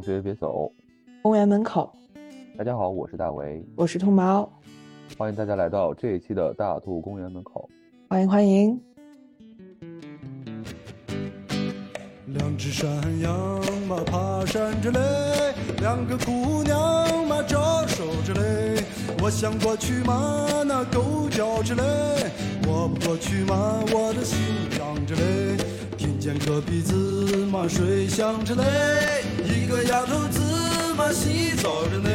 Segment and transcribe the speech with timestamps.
[0.00, 0.72] 放学别走，
[1.20, 1.92] 公园门口。
[2.56, 4.50] 大家好，我是大为，我是兔毛，
[5.18, 7.68] 欢迎大家来到这一期的大兔公园门口。
[8.08, 8.80] 欢迎欢迎。
[12.28, 12.88] 两只山
[13.20, 14.98] 羊嘛爬山着嘞，
[15.80, 18.82] 两个姑娘嘛招手着嘞。
[19.22, 21.82] 我想过去嘛那狗叫着嘞，
[22.66, 24.38] 我不过去嘛我的心
[24.78, 25.58] 痒着嘞。
[25.98, 28.62] 听见隔壁子嘛睡响着嘞，
[29.39, 29.39] 一
[29.70, 30.42] 个丫头子
[30.94, 32.10] 嘛洗澡着呢。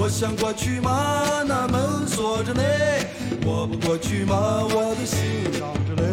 [0.00, 2.62] 我想过去嘛那门锁着呢，
[3.44, 5.20] 我不过去嘛我的心
[5.60, 6.06] 痒着嘞。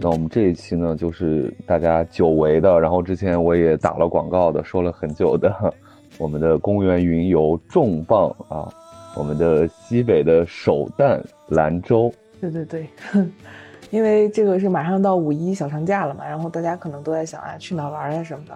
[0.00, 5.72] 那我们这一期呢，就是大家久违的，然后之前我也打了广告的，说了很久的，
[6.18, 8.68] 我们的公园云游重磅啊，
[9.16, 12.12] 我们的西北的首弹兰州。
[12.40, 12.86] 对对对，
[13.90, 18.54] 因为这个是马上到五一小长假了嘛，然后大家可能都在想啊，去哪玩啊什么的。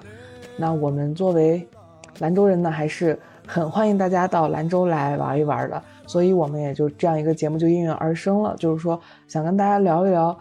[0.56, 1.66] 那我们作为
[2.18, 10.36] 兰州人呢，还是很欢迎大家到兰州来玩一玩的，所以我们也就这样一个节目就应运而生了，就是说想跟大家聊一聊。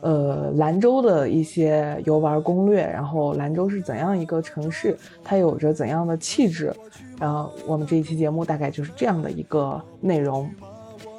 [0.00, 6.74] 呃，兰州的一些游玩攻略，然后兰州是怎样一个城市，它有着怎样的气质，
[7.20, 10.50] 然后我们这一期节目大概就是这样的一个内容。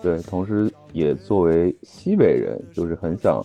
[0.02, 3.44] 对，同时也作为西北人，就是很想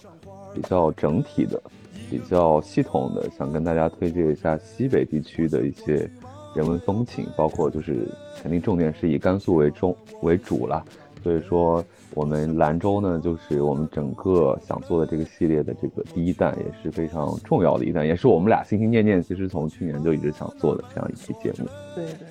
[0.54, 1.60] 比较整体的、
[2.08, 6.08] 比较系统的，想跟大家推荐一下西北地区的一些
[6.54, 8.06] 人文风情，包括就是
[8.41, 10.84] 肯定重点是以甘肃为中为主了，
[11.24, 11.84] 所以说。
[12.14, 21.69] 我们兰州呢，就是我们整个想做的这个系列的这个第一弹，也是非常重要的一弹，也是我们俩心心念念，其实从去年就一直想做的这样一期节目。
[21.94, 22.26] 对对。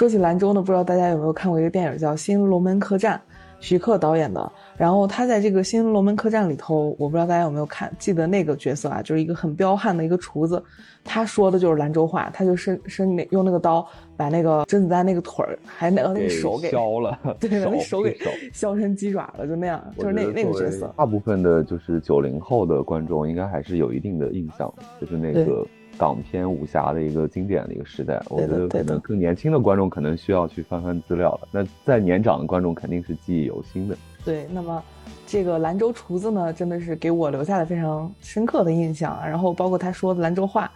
[0.00, 3.18] 说起兰州呢，不知道大家有没有看过一个电影叫《新龙门客栈》，
[3.60, 4.50] 徐克导演的。
[4.78, 10.64] 然后他在这个《新龙门客栈》里头，我不知道大家有没有看，记得那个角色啊，就是一个很彪悍的一个厨子，
[11.04, 18.18] 他说的就是兰州话，他就伸伸那用那个刀把那个甄子丹那个腿儿还那个那个手给削了 对，把那手给
[18.54, 20.90] 削成鸡爪了，就那样，就是那那个角色。
[20.96, 25.66] 大部分的就是九零后的观众应该还是有一定的印象，就是那个。
[26.00, 31.48] 港片武侠的一个经典的一个时代，我觉得可能更年轻的观众可能需要去翻翻资料了。
[31.50, 33.94] 那再年长的观众肯定是记忆犹新的。
[34.24, 34.82] 对，那么
[35.26, 39.20] 这个兰州厨子呢，真的是给我留下了非常深刻的印象。
[39.28, 40.72] 然后包括他说的兰州话。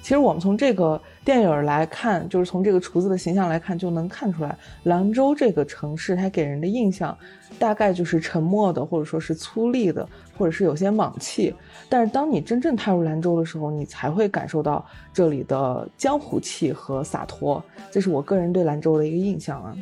[0.00, 7.16] 其实我们从这个电影来看，就是从这个厨子的形象来看，就能看出来，兰州这个城市它给人的印象，
[7.56, 10.08] 大概就是沉默的，或者说是粗粝的，
[10.42, 11.54] 或者是有些莽气。
[11.88, 17.62] 但是当你真正踏入兰州的时候，你才会感受到这里的江湖气和洒脱。
[17.92, 19.72] 这是我个人对兰州的一个印象啊。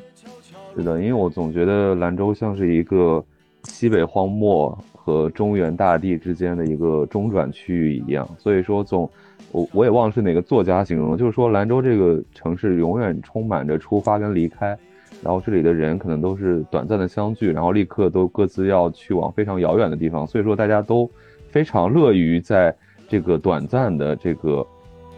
[0.76, 3.24] 是的，因为我总觉得兰州像是一个
[3.64, 9.08] 西北荒漠和中原大地之间的一个中转区域一样，所以说总。
[9.52, 14.78] 我我也忘了是哪个作家形容，就是说兰州这个城市永远充满着出发跟离开，
[15.22, 21.10] 然后这里的人可能都是短暂的相聚，然后立刻都各自要去往非常遥远的地方，所以说大家都
[21.50, 22.74] 非常乐于在
[23.08, 24.66] 这个短暂的这个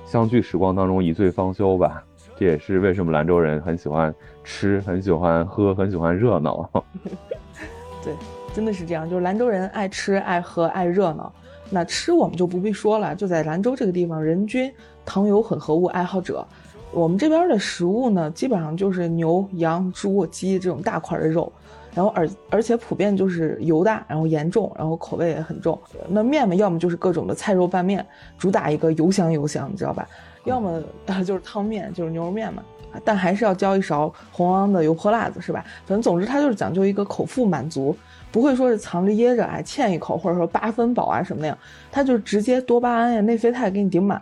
[0.04, 2.04] 相聚时光当中一醉方休吧。
[2.36, 6.68] 这也是为什么兰州人很喜欢吃、很喜欢喝、很喜欢热闹。
[8.02, 8.12] 对，
[8.52, 11.32] 真的是这样，就是兰州人爱吃、爱喝、爱热闹。
[11.70, 14.72] 那吃我们就不必说了，就在兰州这个地方，人均
[15.04, 16.44] 糖油混合物爱好者。
[16.92, 21.50] 我们这边的食物呢，基本上就是牛、羊、猪、鸡这种大块的肉，
[21.94, 25.78] 然后而而且普遍就是油大，然后盐重，然后口味也很重。
[26.08, 28.04] 那面嘛，要么就是各种的菜肉拌面，
[28.36, 30.06] 主打一个油香油香，你知道吧？
[30.44, 30.82] 要么
[31.24, 32.62] 就是汤面，就是牛肉面嘛。
[33.02, 35.64] 但还是要浇一勺红汪的油泼辣子，是吧？
[35.86, 37.96] 反正总之，它就是讲究一个口腹满足。
[38.30, 41.56] 不会说是藏着掖着，哎，欠一口，或者说八分饱啊什么那样，
[41.90, 44.20] 他就直接多巴胺呀、内啡肽给你顶满。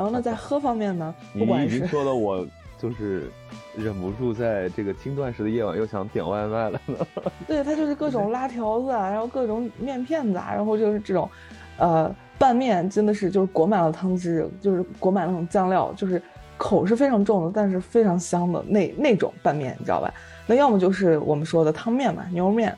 [0.00, 2.46] 然后呢，在喝方面呢， 不管是说的我
[2.78, 3.30] 就是
[3.76, 7.06] 忍不住在这个轻断食的夜晚又想点外卖了呢。
[7.46, 11.28] 对他就是各种拉条子啊，然后各种面片子啊，然后就是这种，
[11.76, 16.22] 呃，拌面真的是就是裹满了汤汁，就是裹满了那种酱料，就是
[16.56, 20.10] 口是非常重的，但是非常香的那那种拌面，你知道吧？
[20.46, 22.74] 那要么就是我们说的汤面嘛，牛肉面。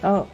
[0.00, 0.26] 然后，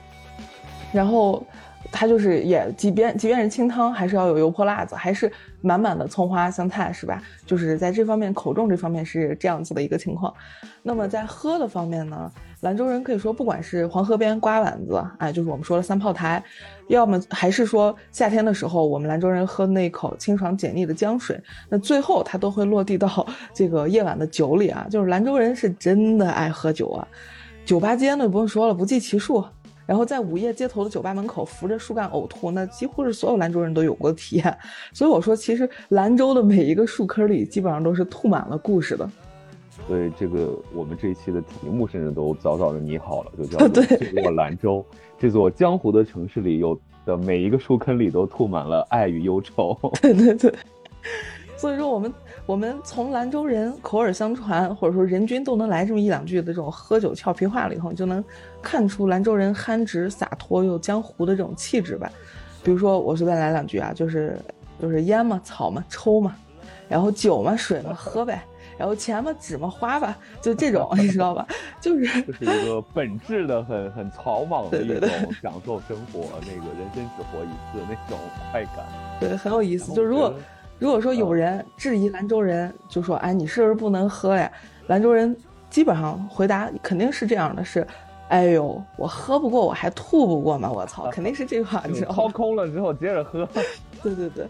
[0.93, 1.47] 然后
[1.91, 7.23] 它就是也，即便即便是清汤，还是要有油泼辣子，还是满满的葱花香菜，是吧？
[7.47, 10.33] 就是在这方面口重这方面是这样子的一个情况。
[10.83, 16.43] 那么在喝的方面呢，兰州人可以说不管是黄河边刮碗子，哎，就是我们说的三炮台，
[16.89, 21.39] 要么还是说夏天的时候我们兰州人喝那口清爽解腻的江水，
[21.69, 24.87] 那最后它都会落地到这个夜晚的酒里啊。
[24.91, 27.07] 就是兰州人是真的爱喝酒啊，
[27.67, 29.45] 酒吧街呢不用说了，不计其数。
[29.89, 34.59] 然后在午夜街头的酒吧门口扶着树干呕吐，那几乎是所有兰州人都有过的体验。
[34.93, 39.11] 所以我说，其实兰州的每一个树坑里基本上都是吐满了故事的。
[39.87, 44.85] 所以这个我们这一期的题目甚至都早早的拟好了，就叫 做“这座兰州”，
[45.19, 49.75] 这座江湖的城市里有的每一个树坑里都吐满了爱与忧愁。
[50.03, 50.55] 对对对。
[51.57, 52.13] 所以说，我们
[52.49, 58.25] 我们从兰州人口耳相传，或者说人均都能来这么一两句的这种喝酒俏皮话里头，你就能
[58.63, 62.11] 看出兰州人憨直洒脱又江湖的这种气质吧。
[62.65, 64.41] 比如说，我随便来两句啊，就是
[64.81, 66.35] 就是烟嘛，草嘛，抽嘛，
[66.89, 68.43] 然后酒嘛，水嘛，喝呗，
[68.79, 71.47] 然后钱嘛，纸嘛，花吧，就这种， 你知道吧？
[71.83, 75.07] 就是就是一个本质的很很草莽的一种
[75.43, 78.19] 享受生活，那个人生只活一次那种
[78.51, 78.87] 快感，
[79.21, 79.93] 对，很有意思。
[79.93, 80.33] 就如果。
[80.79, 84.51] 如果说有人质疑兰州人，就说：“哎，你是不是不能喝呀？”
[84.87, 85.37] 兰州人
[85.69, 87.87] 基本上回答肯定是这样的：“是，
[88.29, 90.71] 哎呦，我喝不过，我还吐不过吗？
[90.71, 93.49] 我操， 肯定是这句话， 你知道吗？”掏空了之后接着喝。
[94.01, 94.47] 对对对，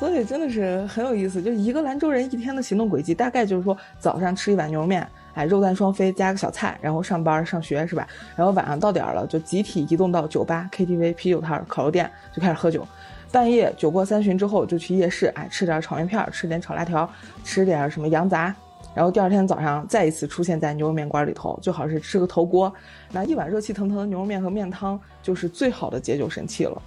[0.00, 1.40] 所以真的是很有意思。
[1.40, 8.04] 就一个兰州人一天的行动轨迹，大概就是说早上吃一碗牛肉面，哎，肉蛋双飞加个小菜，然后上班上学是吧？
[8.34, 12.84] 然后晚上到点了就集体移动到酒吧、KTV、啤酒摊、烤肉店，就开始喝酒。
[13.30, 17.08] 半夜酒过三巡之后，就去夜市，哎，吃点炒面片，吃点炒辣条，
[17.44, 18.54] 吃点什么羊杂，
[18.94, 22.72] 然后第二天早上再一次出现在牛肉面馆里头，最好是吃个头锅，
[23.12, 26.82] 那一碗热气腾腾的牛肉面和面汤就是最好的解酒神器了。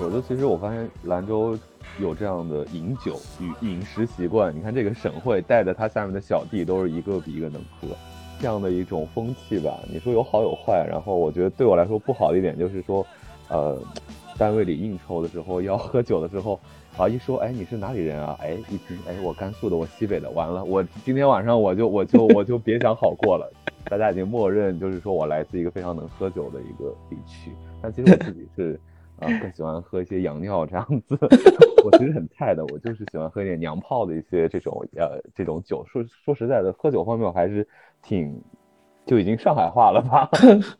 [0.00, 1.56] 我就其实我发现兰州
[2.00, 7.88] 有这样的饮酒与饮食习惯，你看这个省会带着它下面的小弟都是一个比一个能喝，
[8.40, 9.78] 这样的一种风气吧。
[9.92, 13.06] 你说有好有坏，然后我觉得对我来说不好的一点就是说，
[13.48, 13.78] 呃。
[14.38, 16.58] 单位里应酬的时候，要喝酒的时候，
[16.96, 18.38] 啊，一说，哎，你是哪里人啊？
[18.40, 23.50] 哎，一听，哎，我甘肃的，我西北的，完了，我今天晚上我就我就我就别想好过了。
[23.90, 27.50] 大家已经默认就是说我来自一个非常能喝酒的一个地区，
[27.82, 28.78] 但其实我自己是
[29.18, 31.18] 啊，更喜欢喝一些洋尿这样子。
[31.84, 35.84] 我其实很菜的，我就是喜欢喝一点娘炮的一些这种呃这种酒。
[35.86, 37.66] 说说实在的，喝酒方面我还是
[38.02, 38.40] 挺
[39.06, 40.28] 就已经上海话了吧，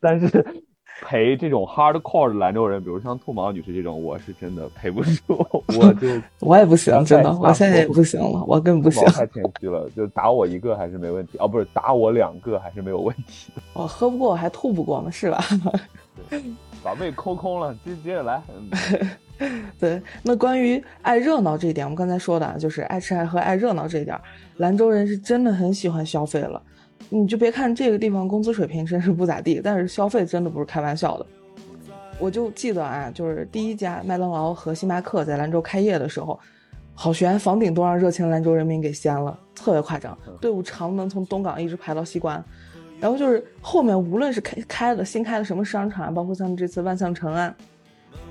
[0.00, 0.64] 但是。
[1.00, 5.46] 陪这种 hardcore 的兰州人，比如像兔毛女士这种，我是真的陪不住，
[5.78, 6.08] 我就
[6.40, 9.04] 我也不行，真的，我现在也不行了，我更不行。
[9.06, 13.52] 太谦虚了，就打我一个还是没问题，哦，不是打我两个还是没有问题。
[13.74, 15.10] 我喝不过我还吐不过吗？
[15.10, 15.44] 是吧？
[16.82, 18.42] 把胃抠空了，接接着来。
[19.78, 24.18] 对，那关于爱热闹这一点，我们刚才说的就是爱吃爱喝爱热闹这一点，
[24.56, 26.60] 兰州人是真的很喜欢消费了。
[27.10, 31.26] 你就别看这个地方工资水平真是不咋地，但是消费真的不是开玩笑的。
[32.18, 36.38] 我就记得啊，就是第一家麦当劳和星巴克在兰州开业的时候，
[36.94, 42.42] 好悬，房顶都让热情兰州人民给掀了，特别夸张，队伍长能从东港一直排到西关。
[43.00, 47.54] 然后就是后面无论是开开的新开的什么商场啊，包括像这次万象城啊，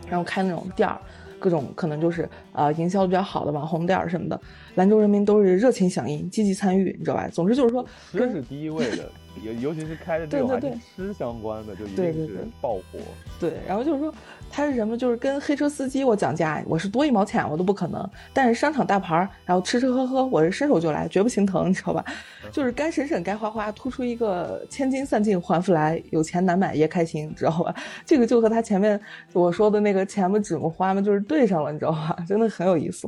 [0.10, 1.00] 然后开那种店儿。
[1.40, 4.42] 各种可能就是啊，营销比较好的网红店儿什么的，
[4.78, 7.28] 兰州人民都是热情响应，积极参与，你知道吧？
[7.28, 9.12] 总之就是说，吃是第一位的。
[9.44, 12.98] 尤尤其是开的这种跟吃相关的，就一定是爆火。
[13.40, 14.12] 对，然后就是说，
[14.50, 14.98] 他是什么？
[14.98, 18.10] 就是跟黑车司机我讲价，我是多一毛钱我都不可能。
[18.34, 22.04] 但是商场大牌儿，然后吃吃喝喝，我是伸手就来，绝不心疼，你知道吧？
[22.52, 27.76] 就是该省省，该花花，突出一个千金散尽还复来，有钱难买爷开心，知道吧？
[28.08, 29.00] 这个就和他前面
[29.34, 32.18] 我说的那个钱不纸不花嘛，就是对上了，你知道吧？
[32.28, 33.08] 真的很有意思。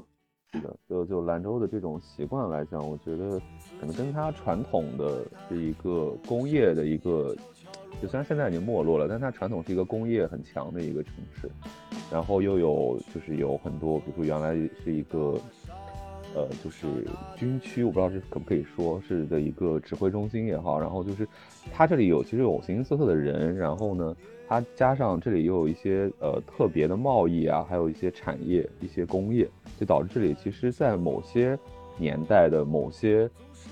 [0.54, 3.40] 是的，就就兰州的这种习惯来讲，我觉得
[3.80, 7.36] 可能跟它传统的是一个工业的一个，
[8.02, 11.50] 就虽然现在已经没落了，但它传统是一个工业很强的一个城市，
[12.12, 15.40] 然后又有就是有很多，比如说原来是一个，
[16.36, 16.88] 呃，就是
[17.36, 21.28] 军区，我不知道这可不可以说是的一个指挥中心也好，然后就是
[21.74, 24.16] 它这里有其实有形形色色的人，然后呢。
[24.52, 29.48] 它加上这里又有一些呃特别的贸易啊，还有一些产业、一些工业，
[29.80, 31.56] 就导致这里其实，在某些
[32.00, 33.30] 年代的某些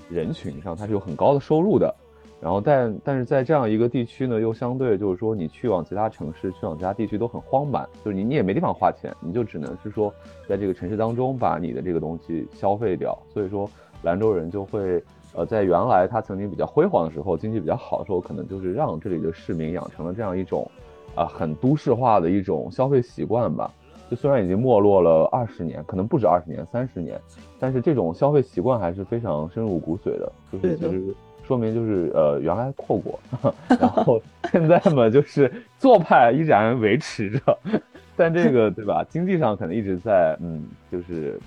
[0.08, 1.92] 人群上，它是有很高的收入的。
[2.40, 10.12] 然后，但但是在这样一个地区呢，又相对就是说，你去往其他城市、去往其他地区都很荒蛮，就是你你也没地方花钱，你就只能是说，
[10.48, 13.16] 在这个城市当中把你的这个东西消费掉。
[13.32, 13.68] 所以说，
[14.02, 15.02] 兰州人就会。
[15.34, 20.68] 呃，在原来他曾经比较辉煌的时候，经济比较好的时候，可能就是让这里的市民养成了这样一种，
[21.14, 23.70] 啊很都市化的一种消费习惯吧。
[24.10, 27.20] 就虽然已经没落了二十年，可能不止二十年、三十年，
[27.60, 30.32] 但是这种消费习惯还是非常深入骨髓的。
[30.50, 31.14] 就是其实
[31.48, 33.18] 说明就是呃原来扩过，
[33.80, 34.20] 然后
[34.52, 37.58] 现在嘛就是做派依然维持着，
[38.14, 39.02] 但这个对吧？
[39.08, 40.62] 经济上可能一直在嗯
[40.92, 41.40] 就是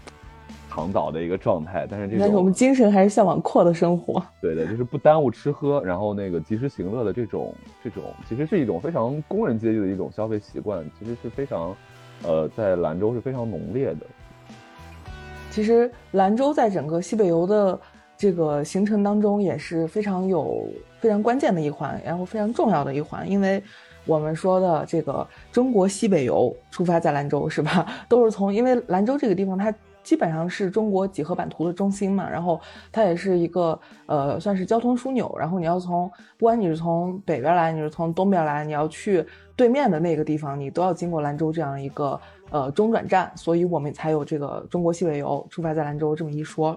[0.70, 4.22] 躺倒的一个状态，但是这种但是我们精神还是向往阔的生活。
[4.42, 7.54] 对的，就是不耽误吃喝，然后那个及时行乐的这种
[7.84, 11.76] 这种，其实是一种非常工人阶级的一种消费习惯，其实是非常。
[12.24, 14.06] 呃，在兰州是非常浓烈的。
[15.50, 17.80] 其实兰州在整个西北游的
[18.22, 20.68] 这个行程当中也是非常有
[21.00, 23.64] 非常关键的一环，然后非常重要的一环，因为
[24.06, 27.88] 我们说的这个中国西北游出发在兰州是吧？
[28.08, 29.74] 都是从因为兰州这个地方它。
[30.04, 32.60] 基本上是中国几何版图的中心嘛，然后
[32.92, 35.32] 它也是一个呃，算是交通枢纽。
[35.38, 36.10] 然后你要从，
[36.40, 39.24] 不管你是从北边来，你是从东边来，你要去
[39.56, 46.76] 对面的那个地方，你都要经过兰州这样一个呃中转站，所以我们才有这个中国西北游出发在兰州这么一说。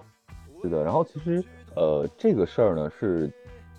[0.65, 1.43] 是的，然后其实
[1.75, 3.31] 呃这个事儿呢是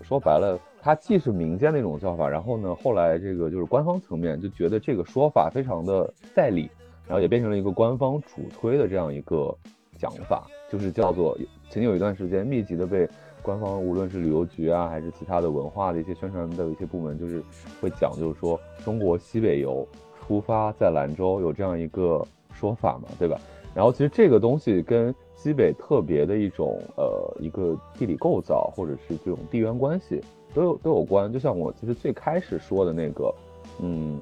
[0.03, 6.71] 说白了，它既是民间的一种叫法，然后呢后来这个就是官方层面就觉得这个说法非常的在理。
[7.09, 9.57] 然后也变成了一个官方主推的这样一个
[9.97, 11.39] 讲法，就是叫做
[11.71, 13.09] 曾经有一段时间密集的被
[13.43, 17.41] 官方无论是旅游局啊，还是其他的文化的一些宣传的一些部门，就是
[17.81, 19.87] 会讲，就是说中国西北游
[20.19, 23.39] 出发在兰州有这样一个说法嘛，对吧？
[23.73, 25.15] 然后其实这个东西跟
[25.47, 30.21] 西北特别的一种呃一个地理构造或者是这种地缘关系
[30.53, 31.33] 都有都有关。
[31.33, 33.33] 就像我其实最开始说的那个，
[33.81, 34.19] 嗯。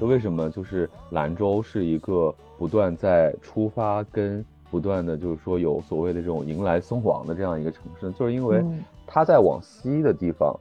[0.00, 8.64] 就为什么就是兰州是一个不断在出发跟不断的，就是说有所谓的这种迎来送往的这样一个城市，就是因为
[9.06, 10.56] 它在往西的地方，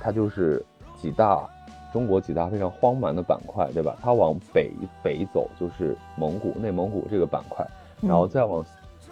[0.00, 0.64] 它就是
[0.96, 1.48] 几大
[1.92, 3.96] 中国几大非常荒蛮的板块，对吧？
[4.02, 4.72] 它往北
[5.04, 7.64] 北走就是蒙古、内蒙古这个板块，
[8.00, 8.64] 然后再往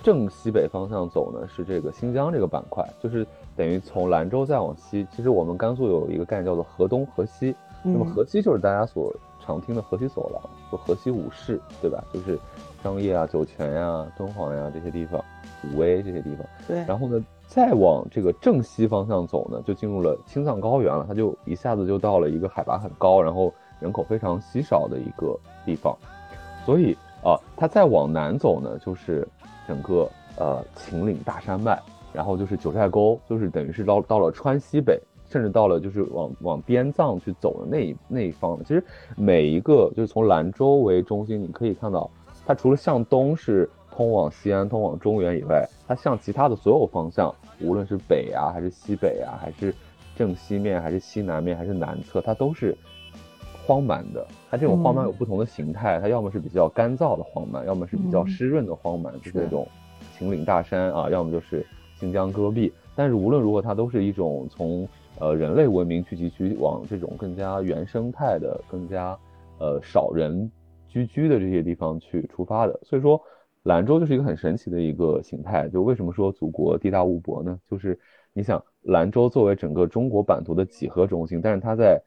[0.03, 9.13] 正西北方向走呢是这个新疆这个板块，就是等于从兰州再往西，其实我们甘肃有一个概念叫做河东河西，那么河西就是大家所。
[9.45, 12.05] 常听的河西走廊和河西五市，对吧？
[12.15, 12.39] 就是
[12.81, 15.21] 张掖啊、酒泉呀、敦煌呀这些地方，
[15.65, 16.47] 武威这些地方。
[16.69, 16.85] 对。
[16.85, 21.05] 然后呢，再往这个正西方向走呢，就进入了青藏高原了。
[21.09, 25.37] 它就一下子就到了一个海拔很高，然后人口非常稀少的一个
[25.67, 25.93] 地方。
[26.65, 29.27] 所以啊，它再往南走呢，就是
[29.67, 31.79] 整个呃秦岭大山脉，
[32.13, 35.01] 然后就是九寨沟，就是等于是到到了川西北。
[35.31, 38.85] 甚至到了就是往往滇藏去走的那一那一方，其实
[39.17, 42.11] 每一个就是从兰州为中心，你可以看到，
[42.45, 49.75] 它除了向东是通往西安、通往中原以外，它向其他的所有方向，无论是北啊，还是西北啊，还是
[50.15, 52.77] 正西面，还是西南面，还是南侧，它都是
[53.67, 54.27] 荒蛮的。
[54.51, 59.67] 它这种荒蛮有不同的形态，它要么是比较干燥的荒蛮，要么是比较湿润的荒蛮，就是那种
[60.17, 61.65] 秦岭大山啊，要么就是
[61.95, 62.73] 新疆戈壁。
[62.95, 64.87] 但是无论如何，它都是一种从
[65.21, 69.17] 呃，人类文明聚集区往这种更加原生态的、更加
[69.59, 70.51] 呃少人
[70.89, 73.21] 居居的这些地方去出发的，所以说
[73.63, 75.69] 兰州就是一个很神奇的一个形态。
[75.69, 77.57] 就为什么说祖国地大物博呢？
[77.71, 77.97] 就是
[78.33, 82.03] 你想，兰州作为整个中国版图的几何中心，但是它在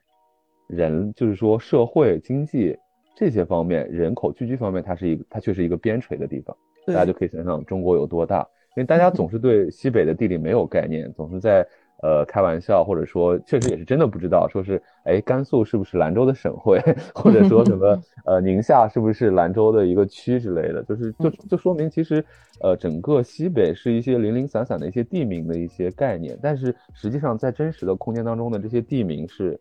[0.68, 2.78] 人，就是说社会经济
[3.16, 6.56] 这些方面、人口聚居方面，它是一个，它却是一个边陲的地方。
[6.88, 8.40] 大家就可以想想中国有多大，
[8.76, 11.66] 因为大家总是对西北的地理没有概念，总是在。
[12.04, 16.78] 呃，开玩笑，或者说确实也是真的不知道，说是哎，甘肃是不是兰州的省会，
[17.16, 22.24] 或者说什么 呃，宁夏是不是兰州的一个区之类的，就是就就说明其实
[22.62, 29.58] 呃，整个西北是一些零零散散的一些地名的一些概念，但是实际上在真实的空间当中的这些地名是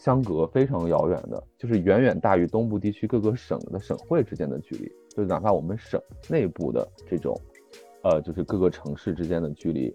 [0.00, 7.38] 相隔非常遥远的，就是远远大于东部地区各个省的省会之间的距离，就哪怕我们省内部的这种
[8.02, 9.94] 呃，就是各个城市之间的距离。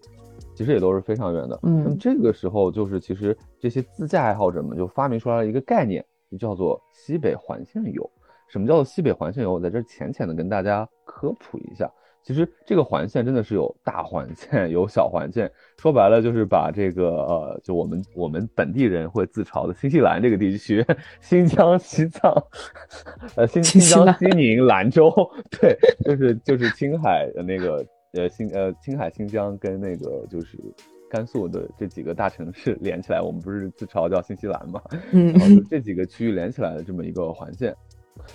[0.53, 8.09] 其实也都是非常远的，嗯，那么这个时候就是其实这些自驾爱好者们就发明出来了一个概念，就叫做西北环线游。
[8.47, 9.53] 什么叫做西北环线游？
[9.53, 11.91] 我在这浅浅的跟大家科普一下。
[12.25, 20.84] 其实这个环线真的是有大环线， 有小环线，说白了就是把这个呃，就我们我们本地人会自嘲的新西兰这个地区，
[21.22, 22.34] 新疆、西藏，
[23.38, 25.13] 呃，新新疆、西宁、兰州，
[25.51, 27.86] 对，就是就是青海的那个。
[28.17, 30.58] 呃，新呃，青海、新疆跟那个就是
[31.10, 34.82] 甘肃的这几个大城市连起来，我们不是自嘲叫新西兰嘛？
[35.12, 37.75] 嗯，然后就这几个区域连起来的这么一个环线。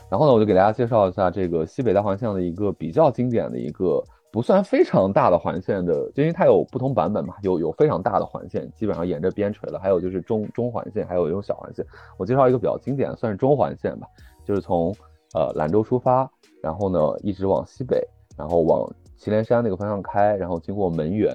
[0.09, 11.85] 然后呢，我就给大家介绍一下这个西北大环线的一个比较经典的一个不算非常大的环线的，就因为它有不同版本嘛，有有非常大的环线，基本上沿着边陲了，还有就是中中环线，还有一种小环线。
[12.17, 14.07] 我介绍一个比较经典的，算是中环线吧，
[14.45, 14.95] 就是从
[15.35, 16.31] 呃兰州出发，
[16.63, 18.07] 然后呢一直往西北，
[18.37, 21.35] 然后往祁连山那个方向开，然后经过门源，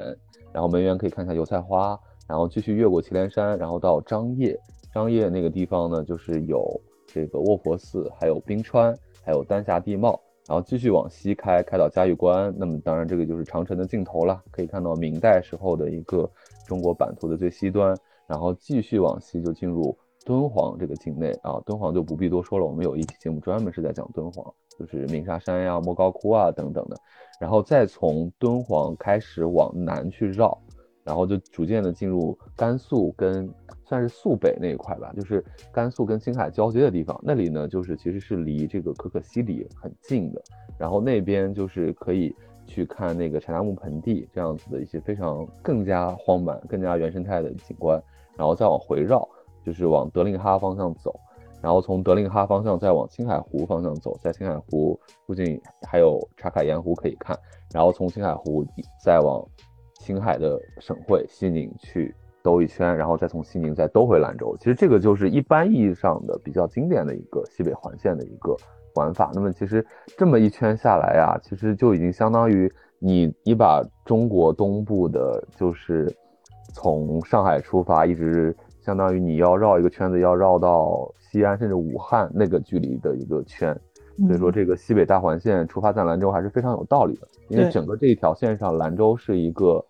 [0.53, 4.57] 然后门源可以看一下油菜花，然后继续越过祁连山，然后到张掖，
[4.93, 6.81] 张掖那个地方呢就是有
[7.15, 8.93] 这个卧佛寺，还有冰川，
[9.23, 10.19] 还有丹霞地貌。
[10.47, 16.29] 然后继续往西开，开到嘉峪关，那么当然这个就是长城的尽头了，可以看到明代时候的一个
[16.67, 17.97] 中国版图的最西端。
[18.27, 26.97] 然后继续往西就进入敦煌这个境内啊，敦煌就不必多说了，我们有一期节目专门是在讲敦煌，就是鸣沙山呀、莫高窟啊等等的。
[27.39, 30.59] 然后再从敦煌开始往南去绕。
[31.05, 33.47] 然后就逐渐的进入甘肃跟
[33.85, 40.41] 算是肃北那一块吧，就是甘肃跟青海交接的地方，那里呢就是其实是离这个可可西里很近的，
[40.79, 42.35] 然后那边就是可以
[42.65, 48.01] 去看那个柴达木盆地这样子的一些非常更加荒蛮、更加原生态的景观，
[48.35, 49.29] 然后再往回绕，
[49.63, 51.13] 就是往德令哈方向走，
[51.61, 57.37] 然后从德令哈方向再往青海湖方向走，在青海湖附近还有茶卡盐湖可以看，
[57.71, 58.65] 然后从青海湖
[59.03, 59.47] 再往。
[60.05, 64.55] 青海的省会西宁去兜一圈，然后再从西宁再兜回兰州。
[64.59, 68.55] 其实这个就是一般意义上的比较经典的一个西北环线的一个
[68.93, 69.31] 玩法。
[69.33, 69.83] 那么其实
[70.15, 76.07] 这么一圈下来呀，其实就已经相当于你你把中国东部的，就是
[76.71, 83.75] 从上海出发，一直相当于你要绕一个圈子，要绕到西安甚至武汉那个距离的一个圈。
[84.27, 89.83] 所以说这个西北大环线出发在兰州还是非常有道理的，因为整个这一条线上，兰州是一个。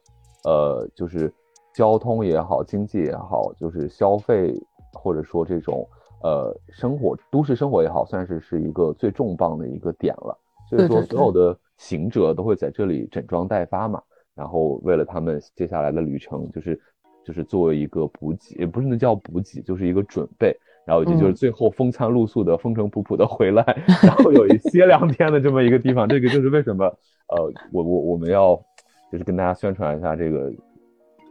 [0.46, 1.34] 呃，就是
[1.74, 4.54] 交通也好，经济也好，就是消费
[4.94, 5.86] 或者说这种
[6.22, 10.38] 呃生活，都市生活也好，算是是一个最重磅的一个点了。
[10.70, 14.00] 所以说，所有的行者都会在这里整装待发嘛。
[14.36, 16.80] 然后为了他们接下来的旅程，就是
[17.26, 20.56] 就是作为一个补给，也不是那叫补给，就是一个准备。
[20.86, 23.64] 然后以及就是最后风餐露宿的、风尘仆仆的回来，
[24.04, 26.08] 然后有一歇两天的这么一个地方。
[26.08, 28.64] 这个就是为什么呃，我我我们要。
[29.12, 30.52] 就是跟大家宣传一下这个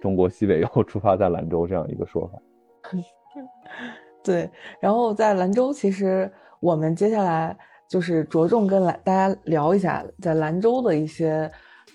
[0.00, 2.38] 中国西北又出发在兰州这样一个说法。
[4.22, 4.48] 对，
[4.80, 7.56] 然后在兰州，其实我们接下来
[7.88, 11.50] 就是着重跟来大家聊一下在兰州的一些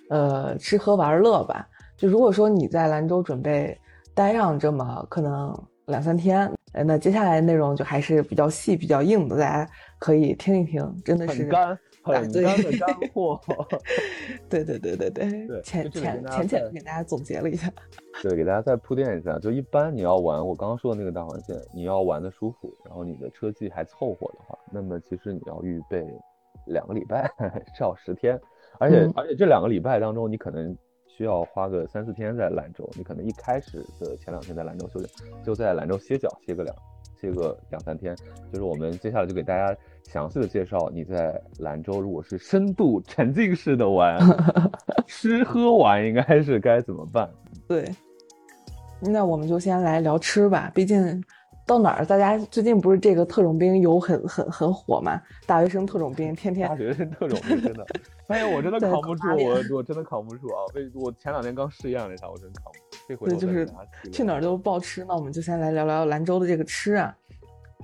[0.09, 1.67] 呃吃喝玩乐吧。
[1.97, 3.75] 就如果说你在兰州准备
[4.13, 5.53] 待上这么可能
[5.87, 6.51] 两三天，
[6.85, 11.49] 那接下来内容就还是比较细、比较硬的，大家可以听一听，真的是。
[12.13, 13.39] 很干的干货，
[14.49, 17.71] 对对对对对，浅浅浅浅的给大家总结了一下，
[18.21, 19.37] 对，给大家再铺垫一下。
[19.39, 26.05] 就一般你要玩我刚刚说的那个大环线，你要玩的舒服，然后你的车技还凑合的话，那么其实你要预备
[26.67, 27.31] 两个礼拜，
[27.73, 28.39] 至少十天，
[28.79, 30.75] 而且而且这两个礼拜当中，你可能
[31.07, 35.07] 需要花个三四天在兰州，你可能一开始的前两天在兰州休息，
[35.43, 36.75] 就在兰州歇脚歇个两。
[37.21, 38.15] 歇个两三天，
[38.49, 39.77] 就是我们接下来就给大家
[40.11, 44.19] 详细的介绍你在兰州如果是深度沉浸式的玩，
[45.05, 47.29] 吃喝玩应该是该怎么办？
[47.67, 47.85] 对，
[48.99, 51.23] 那我们就先来聊吃吧，毕竟
[51.67, 55.21] 到哪儿大家最近不是这个特种兵游很很很火嘛？
[55.45, 57.85] 大学生特种兵天天大学生特种兵真的，
[58.27, 60.65] 发现我真的扛不住， 我我真的扛不住啊！
[60.73, 62.79] 为我前两天刚试验了一下，我真扛不
[63.15, 63.25] 住。
[63.25, 63.67] 对，就是
[64.11, 65.05] 去哪儿都报吃。
[65.05, 67.15] 那我们就先来聊聊兰州的这个吃啊。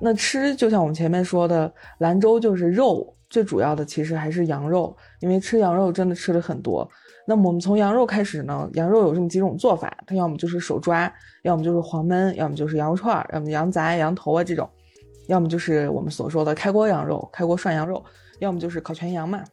[0.02, 6.88] 那吃就像我们前面说的，兰州就是肉，最主要的其实还是羊肉，因为吃羊肉真的吃的很多。
[7.28, 11.12] 那么我们从羊肉开始呢，羊肉有这么几种做法，它要么就是手抓，
[11.44, 14.70] 要么就是黄焖，要么就是羊肉串，要么羊杂、羊头啊这种，
[15.28, 18.04] 要么就是我们所说的开锅羊肉、开锅涮羊肉，
[18.40, 19.44] 要么就是烤全羊嘛。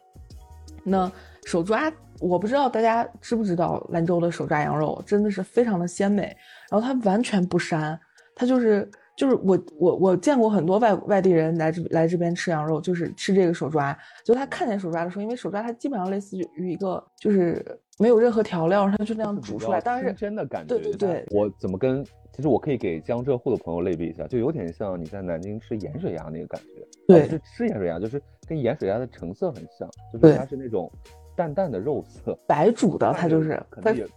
[0.84, 1.10] 那
[1.44, 1.92] 手抓。
[2.20, 6.22] 我不知道大家知不知道兰州的手抓羊肉真的是非常的鲜美，
[6.70, 7.98] 然后它完全不膻，
[8.36, 17.64] 它就是就是我我我见过很多外外地人来这来这边吃羊肉，就是吃这个手抓，就他看见手抓的时候，因为手抓它基本上类似于一个就是
[17.98, 20.74] 没有任何调料，它就那样煮出来，但是真的感觉。
[20.74, 30.90] 对对对，我怎么跟其实我可以给江浙沪的朋友类比一下，就有点像你在南京吃盐水鸭那个感觉，对，是吃盐水鸭，就是跟盐水鸭的成色很像，就是它是那种。
[31.34, 33.62] 淡淡的肉色，白煮的，它就是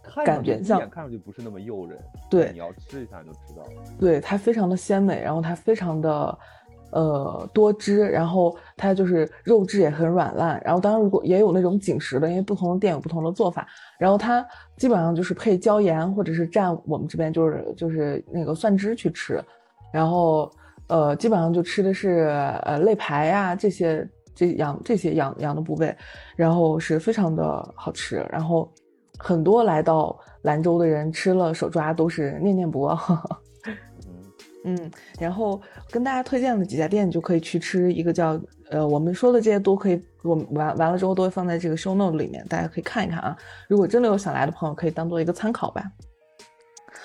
[0.02, 1.98] 它感觉像，看上去不是那么诱人。
[2.30, 3.82] 对，你要吃一下就知道了。
[3.98, 6.38] 对，它非常的鲜美，然后它非常的
[6.90, 10.60] 呃多汁，然后它就是肉质也很软烂。
[10.64, 13.66] 然后当然如果也有那种紧实的，因为不同的店有不同的做法。
[13.98, 19.42] 然后它基本上就是配椒盐或者是蘸我们这边就是就是那个蒜汁去吃。
[19.92, 20.50] 然后
[20.88, 22.28] 呃基本上就吃的是
[22.64, 24.06] 呃肋排呀这些。
[24.36, 25.92] 这羊这些羊羊的部位，
[26.36, 28.70] 然后是非常的好吃，然后
[29.18, 32.96] 很多来到兰州的人吃了手抓都是念念不忘。
[34.68, 43.36] 嗯，然后跟大家推荐的几家店，你就可以去吃一个叫呃，我们说的这些都可以，我们完完了之后都会放在这个 show note 里面，大家可以看一看啊。
[43.68, 45.84] 如果真的有想来的朋友，可以当做一个参考吧。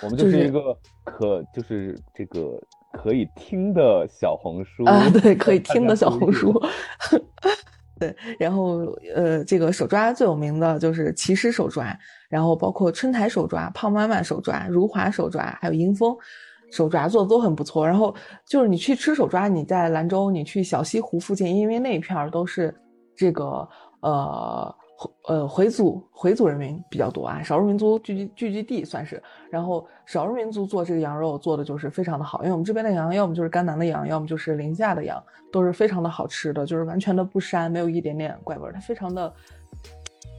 [0.02, 2.60] 我们就是一个可就是这个
[2.92, 6.54] 可以听的小红书啊，对，可以听的小红书。
[8.00, 8.80] 对，然后
[9.16, 11.96] 呃，这个手抓最有名的就是骑师手抓，
[12.30, 16.16] 然后包括春台手抓、胖妈妈手抓、如华手抓，还有迎风。
[16.72, 18.16] 手抓做的都很不错，然后
[18.48, 22.74] 就是你去吃手抓，你在兰州，你去小西湖附近，因为那一片儿都是
[23.14, 23.68] 这个
[24.02, 24.74] 呃
[25.28, 29.22] 呃回族回族人民比较多啊，少数民族聚集聚集地算是。
[29.50, 39.34] 然后少数民族做这个羊肉做的就是非常的好，因为我们这边的羊要么就是甘南的羊，要么就是临夏的羊，都是非常的好吃的，就是完全的不膻，没有一点点怪味儿，它非常的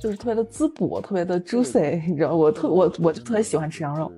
[0.01, 4.11] 就是特别的滋补，特别的 juicy，你知道，我特我我就特别喜欢吃羊肉。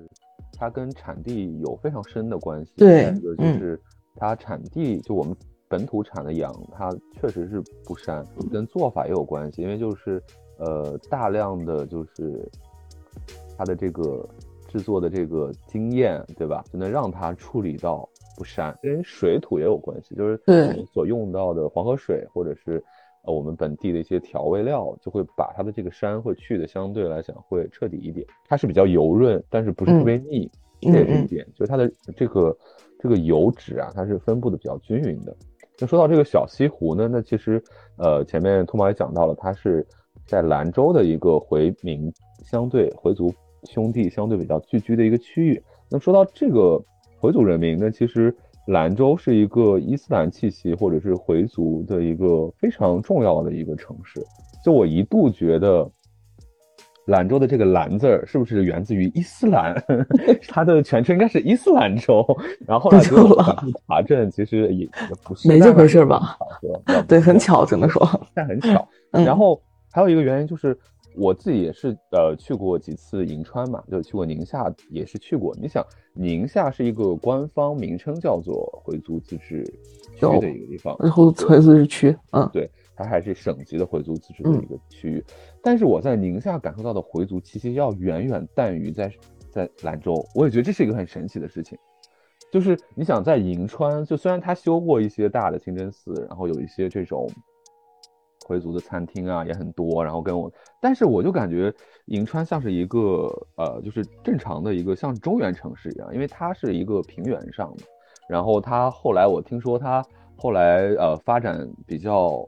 [0.57, 2.71] 它跟产地有非常深的关系。
[2.77, 3.81] 对，就是
[4.15, 5.35] 它产地，就我们
[5.67, 9.61] 本土产的羊，它确实是不膻，跟做法也有关系。
[9.61, 10.21] 因为就是
[10.57, 12.47] 呃大量的就是
[13.57, 14.27] 它的这个
[14.67, 16.63] 制作的这个经验，对吧？
[16.71, 20.15] 就能让它处理到不膻，跟水土也有关系。
[20.15, 22.83] 就是我们所用到的黄河水或者是
[23.23, 28.25] 呃我们本地的一些调味料，就会把它的这个膻会去的相对来讲会彻底一点。
[28.47, 30.49] 它是比较油润，但是不是特别腻。
[30.81, 32.55] 这也是一点，就是它的这个
[32.99, 35.35] 这个油脂啊，它是分布的比较均匀的。
[35.79, 37.61] 那说到这个小西湖呢，那其实
[37.97, 39.85] 呃前面兔毛也讲到了，它是
[40.25, 42.11] 在兰州的一个回民
[42.43, 43.33] 相对回族
[43.63, 45.61] 兄弟相对比较聚居的一个区域。
[45.89, 46.81] 那说到这个
[47.19, 48.35] 回族人民，那其实
[48.67, 54.23] 兰州是一个伊斯兰气息或者是回族的一个非常重要的一个城市。
[54.63, 55.91] 就我一度觉得。
[57.05, 59.75] 兰州的这个“兰”字儿是不是源自于伊斯兰？
[60.49, 62.25] 它的全称应该是伊斯兰州。
[62.65, 63.35] 然后后来就
[63.87, 64.89] 查证，其实也
[65.23, 66.37] 不是没这回事吧？
[67.07, 68.87] 对，很巧，只能说，但很巧。
[69.11, 70.77] 然后还有一个原因就是，
[71.15, 75.55] 我自己也是呃去过几次银川嘛，就去过宁夏，也是去过。
[75.61, 79.63] 你想，宁夏是一个官方名称叫做回族自治
[80.15, 82.69] 区的一个地方，然后回族自治区，嗯，对。
[82.95, 85.23] 它还是省级的回族自治的一个区域，
[85.61, 89.11] 但是我在宁夏感受到的回族气息要远远淡于在
[89.51, 91.77] 在兰州，我也觉得这是一个很神奇的事情。
[92.51, 97.29] 就是你想在银川，就虽然它修过一些大的清真寺，然后有一些这种
[98.45, 101.73] 回族的餐厅啊也很多，然后跟我，但是我就感觉
[102.05, 103.27] 银川像是一个
[103.57, 107.83] 呃，就是正常的一个像中原城市一样，因为它是一个平原上的，
[108.29, 110.01] 然后它后来我听说它
[110.37, 112.47] 后来呃发展比较。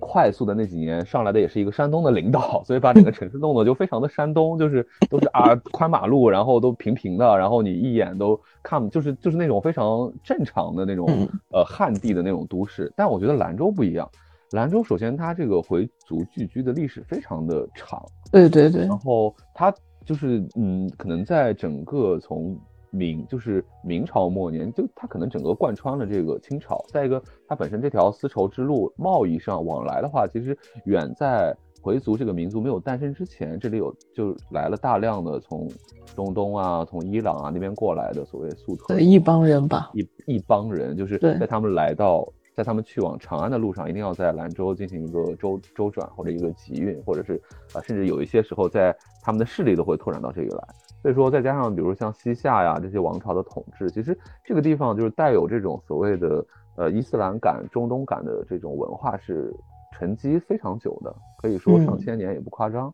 [0.00, 11.06] 快速的那几年上来的也是一个山东的领导，所以把整个 城市弄得就非常的山东，就是都是啊宽马路，然后都平平的，然后你一眼都看，就是就是那种非常正常的那种
[11.52, 12.92] 呃汉地的那种都市。
[12.96, 14.10] 但我觉得兰州不一样，
[14.52, 19.72] 兰州首先它这个回族聚居的历史非常的长，对对对，然后它
[20.04, 22.58] 就是嗯，可能在整个从。
[22.90, 26.84] 明就是明朝末年，就它可能整个贯穿了这个清朝。
[26.88, 35.66] 再一个，它本身这条丝绸之路贸易上往来的话，其实远在回族这个民族没有诞生之前，这里有就来了大量的从
[36.14, 47.40] 中东啊、从伊朗啊那边过来的所谓粟特一帮人吧，一一帮人，就是在他们来到，在他们去往长安的路上，一定要在兰州进行一个周周转或者一个集运，或者是
[47.72, 50.68] 啊，甚至有一些时候在他们的势力都会拓展到这里来。
[51.02, 56.44] 所以说，再加上比如像西夏呀这些王朝的统治，其实这个地方就是带有这种所谓的
[56.76, 59.50] 呃伊斯兰感、中东感的这种文化是
[59.92, 62.92] 沉积非常久的，可以说上千年也不夸张。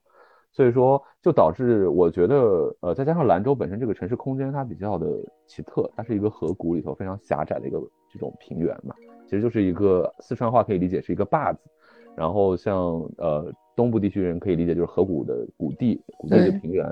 [0.53, 5.07] 所以说，就导致我觉得呃，再加上兰州本身这个城市空间它比较的
[5.47, 7.81] 奇特，它是一个河谷里头非常狭窄的一个
[8.13, 11.59] 这种平原嘛，其实就是一个四川话可以理解是一个坝子，
[12.17, 12.77] 然后像
[13.19, 13.53] 呃。
[13.77, 16.85] 东部地区人可以理解就是河谷的谷地，谷地的平原。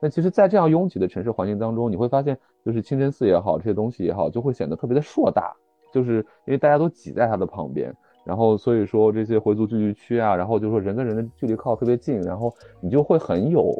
[0.00, 5.54] 那其实，在这样拥挤的城市环境当中，你会发现，就是清真寺也好，这些东西也好，就会显得特别的硕大，
[5.92, 7.94] 就是因为大家都挤在它的旁边。
[8.24, 13.72] 然后，所以说这些回族聚居区啊，然后就说人跟人的距离靠特别近，然后你就会很有，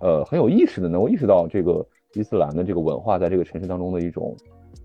[0.00, 4.36] 呃，很有意识的能够意识到这个伊斯兰的这个文化在这个城市当中的一种，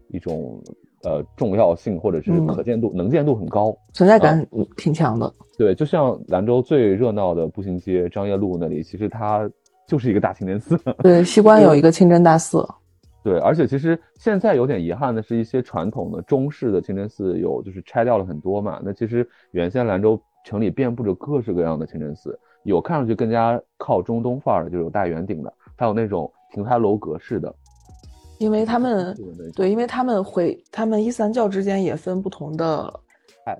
[0.07, 0.63] 一种。
[1.05, 5.31] 呃，重要性或者是可见度、能见度很高，存在感挺强的。
[5.57, 9.49] 对，就像兰州最热闹的步行街张掖路那里，其实它
[9.87, 10.75] 就是一个大清真寺。
[11.03, 12.67] 对，西关有一个清真大寺。
[13.23, 18.79] 对，而且其实现在有点遗憾的是，一些传统的中式的清真寺有就是拆掉了很多嘛。
[18.83, 27.53] 那其实原先兰州城里遍布着各式各样的清真寺，有看上去更加靠中东范儿的，就是有大圆顶的，还有那种亭台楼阁式的。
[28.37, 29.15] 因为他们
[29.55, 32.93] 对，因为他们回他们伊斯兰教之间也分不同的，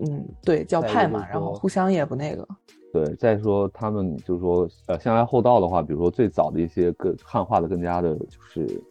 [0.02, 2.48] 嗯，对教派嘛，然后互相也不那个。
[2.92, 8.82] 对，再说他们就是说，呃，先来后到的话，比如说最早的一些更汉化的更加的，就是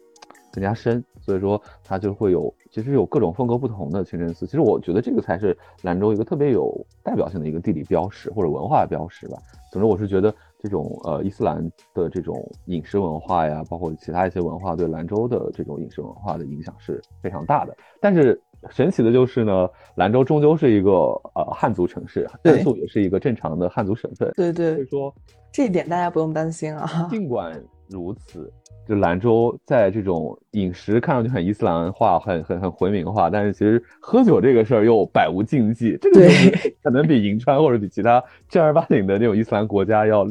[0.51, 4.45] 更加深，所以说它就会有，其实有各种风格不同的清真寺。
[4.45, 6.71] 其实我觉得这个才是兰州一个特别有
[7.03, 9.37] 代表性的一个地理标识或者文化标识吧。
[9.71, 10.33] 总之，我是觉得
[10.65, 17.77] 这种呃伊斯兰的这种饮食文化呀，包括其他一些文化对兰州的这种饮食文化的影响是非常大的。
[18.01, 18.41] 但是。
[18.71, 20.91] 神奇的就是呢，兰州终究是一个
[21.35, 24.31] 呃汉族城市，甘肃也是一个正常的汉族省份。
[24.35, 25.15] 对对，所以说
[25.51, 26.89] 这一点大家不用担心啊。
[27.07, 27.53] 尽管
[27.87, 28.51] 如此，
[28.87, 36.27] 就兰州在这种饮食看上去很伊斯兰化、很很很回民化，但是其实喝酒这个事儿又百无禁忌，这个
[36.81, 40.25] 可能比银川或者比其他正儿八经的那种伊斯兰国家要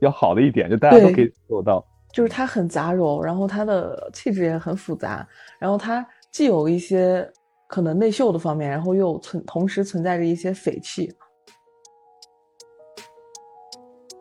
[0.00, 1.84] 要好的一点，就大家都可以做到。
[2.12, 5.26] 就是它很杂糅，然后它的气质也很复杂，
[5.58, 7.30] 然后它既有一些。
[7.66, 11.10] 可能内秀的方面，然后又存同时存在着一些匪气。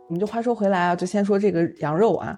[0.08, 2.36] 我们就话说回来啊，就先说这个羊肉啊。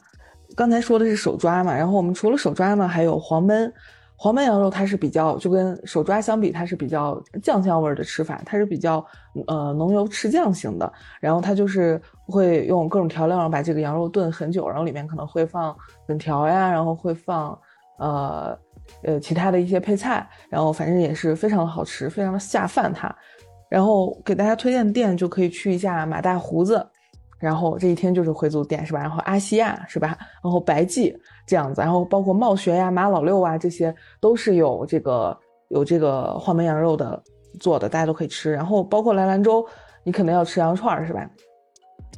[0.58, 3.72] 刚才说的是手抓嘛，然后我们除了手抓呢，还有黄焖。
[4.18, 9.06] 黄焖羊肉它是比较就跟手抓相比，它是比较酱香味的吃法，它是比较
[9.48, 10.92] 呃浓油赤酱型的。
[11.20, 15.76] 然后它就是会用各种调料把这个羊肉炖很久，然后里面可能会放
[16.08, 17.58] 粉条呀，然后会放
[18.00, 18.58] 呃。
[19.02, 22.94] 呃，其他的一些配菜，然后反正也是非常的好吃，非常的下饭。
[22.94, 23.14] 它，
[23.68, 26.88] 然后给大家推荐的店就可以去一下马大胡子，
[27.40, 29.00] 然后这一天就是回族店是吧？
[29.00, 30.18] 然后阿西亚是吧？
[30.44, 35.38] 然后白记这样子，然后包括茂学呀、马老六啊，这些都是有这个
[35.70, 37.22] 有这个黄焖羊肉的
[37.60, 38.52] 做的，大家都可以吃。
[38.52, 39.66] 然后包括来兰州，
[40.04, 41.30] 你可能要吃羊肉串是吧？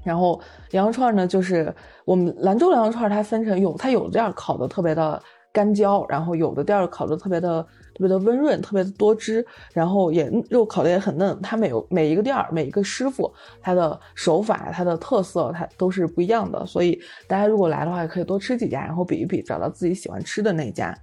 [0.04, 0.40] 然后
[0.72, 1.74] 羊肉串呢，就是
[2.06, 5.22] 我们兰州羊肉串，它分成有它有的店烤的特别的。
[5.54, 7.66] 干焦，然后有的店烤的特别的
[7.98, 11.36] 特别的温润，特别的多汁，然后也肉烤的也很嫩。
[11.42, 16.64] 它每有每一个店儿每一个师傅，他的手法、他的特色，它都是不一样的。
[16.64, 20.96] 所以大家如果来的话，可以多吃几家，然后比一比，找到自己喜欢吃的那家。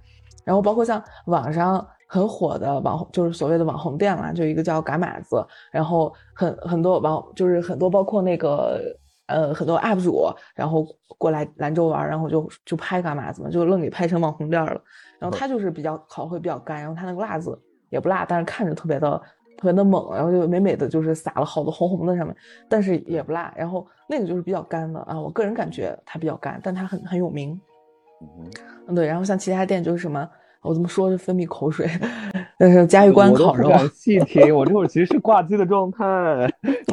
[0.45, 8.79] 然后包括像网上很火的网红，就是所谓的网红店嘛，就一个叫嘎马子，然后很很多网就是很多包括那个。
[9.27, 10.85] 呃，很多 UP 主，然后
[11.17, 13.31] 过来兰州玩，然后就就拍干嘛？
[13.31, 14.79] 子嘛就愣给拍成网红店了？
[15.25, 17.59] 然后它就是比较烤会比较干，然后它那个辣子
[17.89, 19.19] 也不辣，但是看着特别的
[19.57, 22.35] 特别的猛，然后就美美的就是撒了好多红红的上面，
[22.69, 23.53] 但是也不辣。
[23.57, 27.59] 然后那个就是比较干的啊，我个人感觉它比较干，但它很很有名。
[28.87, 29.07] 嗯，对。
[29.07, 30.29] 然后像其他店就是什么。
[30.61, 31.87] 我怎么说就分泌口水？
[32.57, 34.55] 但是嘉峪关烤肉，我细听。
[34.55, 36.03] 我这会儿其实是挂机的状态，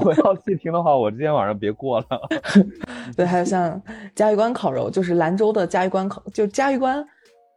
[0.05, 2.07] 我要细听的话，我今天晚上别过了。
[3.17, 3.81] 对，还有像
[4.15, 7.03] 嘉峪关烤肉，就是兰州的嘉峪关烤，就嘉峪关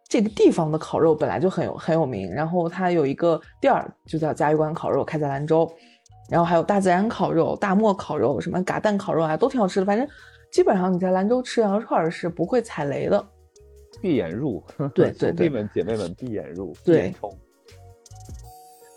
[0.08, 2.32] 这个地方的烤肉本来就很有很有名。
[2.32, 5.72] 然后它有一个店儿就叫嘉峪关烤肉，开在兰州。
[6.30, 9.86] 然后还有大自然烤肉、大漠烤肉、什么嘎蛋烤肉啊，都挺好吃的。
[9.86, 10.08] 反正
[10.52, 13.24] 基本上你在兰州吃羊肉串是不会踩雷的。
[14.02, 14.64] 闭眼入，
[14.94, 17.14] 对对对，姐妹们闭眼入，对，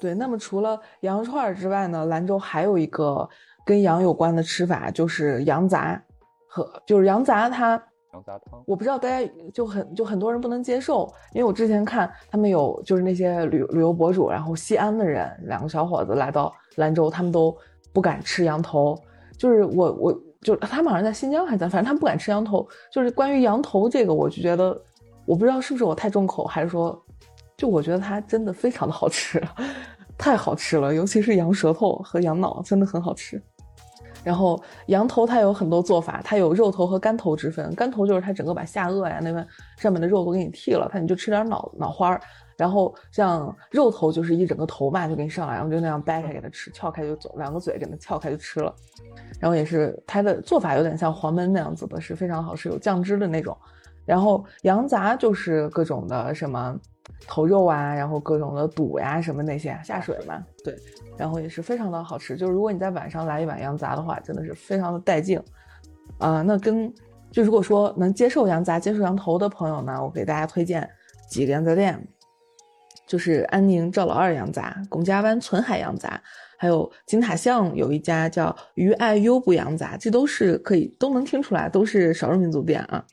[0.01, 0.15] 对。
[0.15, 3.29] 那么除了羊肉串之外呢，兰州还有一个
[3.65, 6.03] 跟羊有关的吃法，就是羊杂
[6.49, 7.81] 和就是羊杂它
[8.13, 8.63] 羊杂汤。
[8.67, 17.57] 我不知道大家就很就很多人不能接受，因为我之前看他们有就是那些旅旅游博主，然后西安的人两个小伙子来到兰州，他们都
[17.93, 18.97] 不敢吃羊头，
[19.37, 22.67] 就是我我就他们好像在新疆还在，反正他们不敢吃羊头。
[22.93, 24.81] 就是关于羊头这个，我就觉得。
[25.27, 26.99] 我不知道是不是我太重口，还是说，
[27.55, 29.39] 就我觉得它真的非常的好吃，
[30.17, 33.39] 太好吃了，尤其是羊舌头和羊脑，真的很好吃。
[34.25, 37.75] 然后羊头它有很多做法，它有肉头和干头之分。
[37.75, 42.21] 干头就是它整个把下颚呀那边上面的肉都给你剃了，它你就吃点脑脑花儿。
[42.57, 48.75] 然后像肉头就是一整个头嘛，就给你上来，然后就那样掰开给它吃，撬开就走，两个嘴给它撬开就吃了。
[49.39, 53.57] 然后也是它的做法有点像黄焖那样子的，是非常好吃，有酱汁的那种。
[54.05, 56.77] 然后羊杂就是各种的什么
[57.29, 60.75] 头肉啊，然后各种的肚呀什么那些下水嘛，对，
[61.19, 62.37] 然后也是非常的好吃。
[62.37, 65.39] 就是如果你在晚上来一碗羊杂的话，真的是非常的带劲
[66.19, 66.41] 啊。
[66.43, 66.91] 那跟
[67.31, 70.89] 就如果说能接受羊杂、接受羊头的朋友呢，我给大家推荐
[71.29, 72.09] 几个羊杂店，
[73.07, 76.19] 就是安宁赵老二羊杂、龚家湾存海羊杂，
[76.57, 83.05] 还有金塔巷有一家叫于爱优步羊杂，这都是可以都能听出来都是少数民族店啊。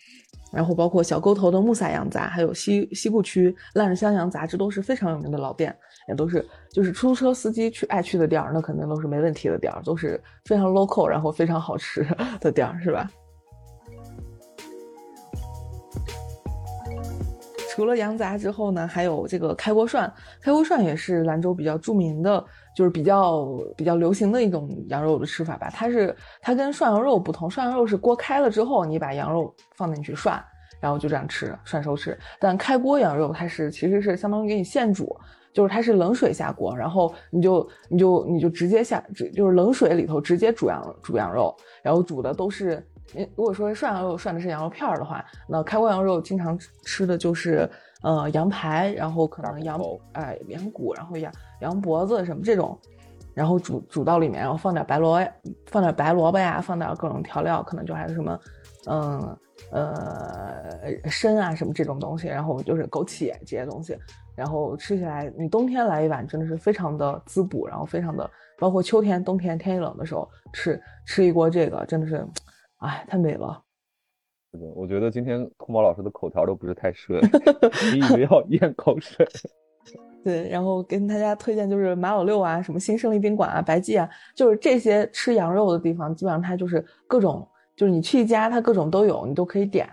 [0.54, 5.76] 然后包括小沟头的木萨羊杂，还有西西部区烂日香羊杂，这都是非常有名的老店，
[6.08, 12.06] 也都是就是出租车司机去爱去的店儿，那肯定都是没问题的店儿，都是非常 local，然后非常好吃
[12.40, 13.10] 的店儿，是吧？
[17.72, 20.10] 除了羊杂之后呢，还有这个开锅涮。
[20.42, 22.42] 开锅涮也是兰州比较著名的，
[22.74, 25.70] 就是比较比较流行的一种羊肉的吃法吧。
[25.72, 30.42] 它是它跟涮羊肉不同，涮羊肉是锅开了之后，你把羊肉放进去涮，
[30.80, 32.18] 然后就这样吃，涮熟吃。
[32.40, 35.14] 但开锅羊肉它是其实是相当于给你现煮，
[35.56, 39.02] 就是它是冷水下锅，然后你就你就你就直接下，
[39.34, 42.86] 就是冷水里头直接煮羊煮羊肉，然后煮的都是。
[43.36, 47.70] 如果说涮羊肉涮的是羊肉片儿的话，那开锅羊肉经常吃的就是，
[48.02, 49.80] 呃，羊排，然后可能羊
[50.14, 52.78] 哎羊骨，然后羊羊脖子什么这种，
[53.34, 55.26] 然后煮煮到里面，然后放点白萝
[55.68, 58.40] 放点白萝卜呀，放点各种调料，可能就还有什么，
[58.88, 59.38] 嗯
[59.72, 60.64] 呃
[61.10, 63.96] 参啊什么这种东西，然后就是枸杞这些东西，
[64.36, 72.26] 然后吃起来，你冬天来一碗真的是非常的滋补，然后非常的，包括秋天冬天天一冷的时候吃吃一锅这个真的是。
[72.80, 73.60] 哎，太美了！
[74.52, 77.20] 是的，我觉得今天空宝老师的口条都不是太顺，
[77.94, 79.26] 你以为要咽口水。
[80.24, 89.88] 对，然后跟大家推荐就是马老六啊，什么新胜利宾馆啊，白记啊，就是这些吃羊肉的地方，基本上它就是各种，就是你去一家，它各种都有，你都可以点。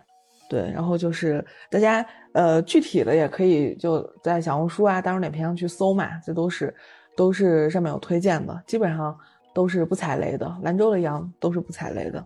[0.53, 6.75] 对，然后就是大家呃具体的也可以就在小红书啊、大众点评上去搜嘛，这都是
[7.17, 9.19] 都是上面有推荐的，基本上
[9.55, 12.23] 都是不踩雷的，兰州的羊都是不踩雷的。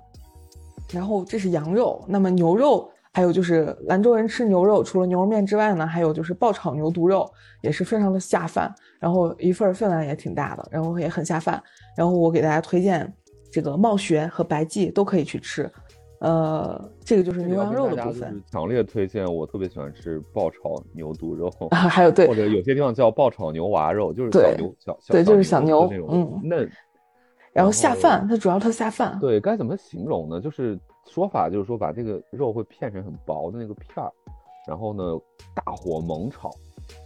[0.92, 11.62] 然后这是羊肉，那么牛肉，还有就是兰州人吃牛肉，除了牛肉面之外呢，还有就是爆炒牛肚肉，也是非常的下饭，然后一份分量也挺大的，然后也很下饭。
[11.96, 13.12] 然后我给大家推荐
[13.52, 15.70] 这个冒雪和白记都可以去吃，
[16.20, 18.42] 呃，这个就是牛羊肉的部分。
[18.50, 26.70] 强烈推荐，我特别喜欢吃爆炒牛肚肉，啊还有对，或者有些地方叫爆炒牛娃肉，就是小牛小对，就是小牛那种嫩。
[27.52, 29.18] 然后下饭，它主要它下饭。
[29.18, 30.40] 对，该怎么形容呢？
[30.40, 34.12] 就是说法，就是说把这个肉会片成很薄的那个片儿，
[34.68, 35.02] 然后呢
[35.54, 36.50] 大火猛炒，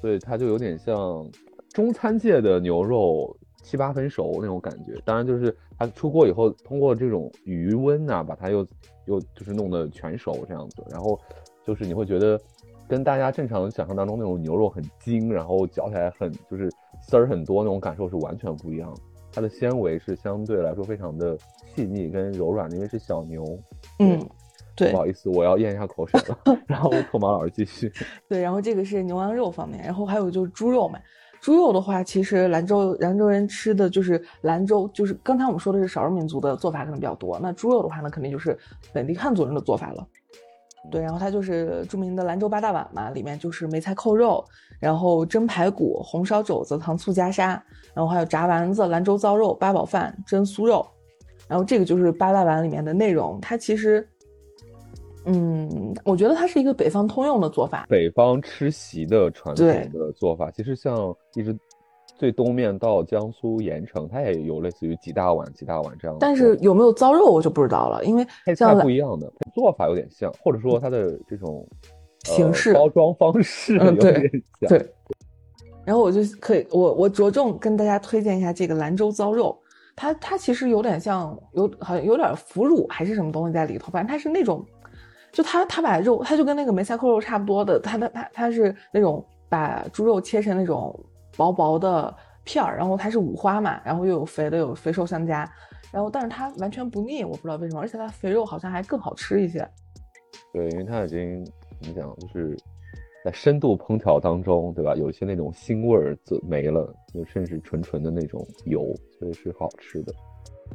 [0.01, 1.25] 所以它就有点像
[1.73, 5.01] 中餐界的牛肉七八分熟那种感觉。
[5.05, 8.66] 当然，就是它出锅以后，通过这种余温呐，把它又
[9.07, 10.85] 又就是弄得全熟这样子。
[10.90, 11.18] 然后
[11.64, 12.40] 就是你会觉得
[12.88, 16.70] 跟大家正常想象当中那种牛肉很筋，然后嚼起来很就是
[17.03, 19.01] 丝儿很多那种感受是完全不一样的。
[19.33, 21.38] 它的纤维是相对来说非常的
[21.75, 23.44] 细腻跟柔软的，因为是小牛。
[24.01, 24.18] 嗯，
[24.75, 24.90] 对。
[24.90, 26.37] 不好意思，我要咽一下口水了。
[26.66, 27.92] 然后托马老师继续。
[28.29, 30.99] 对，然后这个是牛羊肉方面，然后还有就是猪肉嘛。
[31.40, 37.38] 猪肉的话，其实兰州兰州人吃的就是兰州，就是刚才我们说的是少数民族的做法可能比较多。
[37.40, 38.59] 那猪肉的话呢，肯定就是
[38.92, 40.07] 本地汉族人的做法了。
[40.90, 44.42] 对，然后它就是著名的兰州八大碗嘛，里面就是梅菜扣肉，
[44.79, 50.87] 然后蒸排骨、红烧肘子、糖醋夹沙，然后还有炸丸子、兰州糟肉、八宝饭、蒸酥肉，
[51.46, 53.38] 然后这个就是八大碗里面的内容。
[53.42, 54.09] 它其实，
[55.25, 60.51] 嗯，我觉得它是一个北方通用的做法，北方吃席的传统的做法。
[60.51, 61.57] 其实像一直。
[62.19, 66.19] 最东面到江苏盐城，它也有类似于几大碗、几大碗这样的。
[66.21, 71.67] 但是有没有糟肉，我就不知道了，因为它菜不一样的做法有点像，或者说它的这种
[72.25, 74.31] 形式、包装方式有点
[74.61, 74.69] 像。
[74.69, 74.87] 对。
[75.87, 79.59] 然后我就可以，我我着重跟大家推荐一下这个兰州糟肉，
[79.97, 84.63] 它它其实有点像，有好像有点腐乳还是什么东西在里头，反正它是那种，
[85.33, 90.99] 就它它把肉，它就跟那个梅菜扣肉差不多的，它它它它是那种把猪肉切成那种。
[91.37, 92.14] 薄薄的
[92.45, 95.51] 片儿，然后它是五花嘛，然后又有肥的，有肥瘦相加，
[95.90, 99.66] 然后但是它完全不腻，我不知道为什么，而且它肥肉好像还更好吃一些。
[100.53, 101.43] 对，因为它已经
[101.81, 102.55] 怎么讲，就是
[103.25, 104.95] 在深度烹调当中，对吧？
[104.97, 110.12] 有一些那种腥味儿就没了，就甚至纯纯的那种油，所以是好吃的。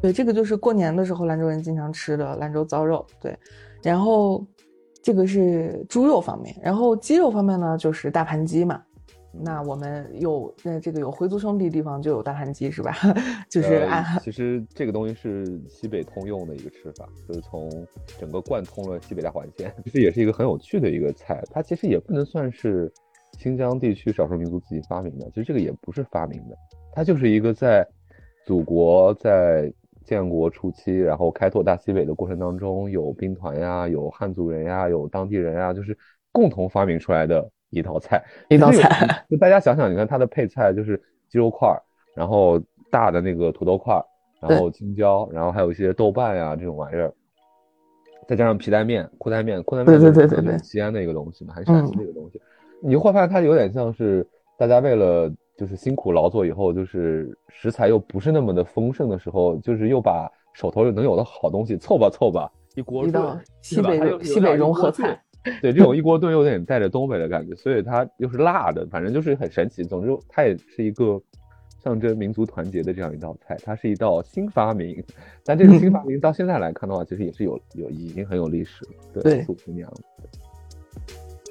[0.02, 3.06] 对，这个就是过年的时候兰州人经常吃的兰州糟肉。
[3.22, 3.38] 对，
[3.86, 4.46] 然后
[5.02, 8.82] 这个是猪肉方面，然后鸡肉方面呢，就是大盘鸡嘛。
[9.38, 12.96] 那我们有那这个有回族兄弟地方就有大盘鸡是吧？
[13.52, 17.70] 就是按其实这个东西是西北通用的一个吃法，就是从
[18.18, 21.44] 整个贯通了西北大环线，其实也是一个很有趣的一个菜。
[21.52, 22.90] 它其实也不能算是
[23.38, 26.58] 新疆地区少数民族自己发明的，其实这个也不是发明的，
[26.94, 27.86] 它就是一个在
[28.46, 29.70] 祖国在
[30.06, 35.98] 建国初期，然后开拓大西北的过程当中，有兵团呀，有汉族人呀，有当地人呀，就是
[36.32, 37.50] 共同发明出来的。
[37.72, 41.82] 一道菜，一道菜，就大家想想，你看它的配菜就是鸡肉块儿，
[42.16, 42.58] 然后
[42.90, 44.06] 大的那个土豆块儿，
[44.40, 47.12] 然后青椒，然后还有一些豆瓣呀这种玩意儿，
[48.30, 52.40] 再加上皮带面、裤带面，裤带面对对对就是对对西安的一个东西嘛，还是陕西的一个东西，
[52.82, 54.26] 你会发现它有点像是
[54.58, 65.22] 大家为了就是辛苦劳作以后，就是食材又不是那么的丰盛的时候，就是又把手头能有的好东西凑吧凑吧，一锅炖西北西北融合菜。
[65.62, 69.84] 对，这种一锅炖有点带着东北的感觉，所以它又是辣的，反正就是很神奇。
[69.84, 71.22] 总之，它也是一个
[71.84, 75.04] 象征民族团结的这样一道菜，它是一道新发明。
[75.44, 79.22] 但这个新发明到现在来看的话，其实也是有有已经很有历史了。
[79.22, 79.88] 对素姑娘。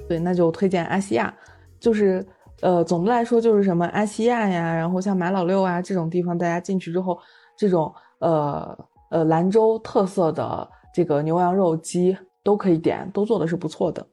[0.09, 1.33] 对，那就推荐阿西亚，
[1.79, 2.21] 就是
[2.65, 7.15] 呃，总的来说就是什么阿西亚呀，然后像马老六啊这种地方，大家进去之后，
[7.55, 8.75] 这种呃
[9.11, 14.03] 呃兰州特色的这个牛羊肉鸡都可以点，都做的是不错的。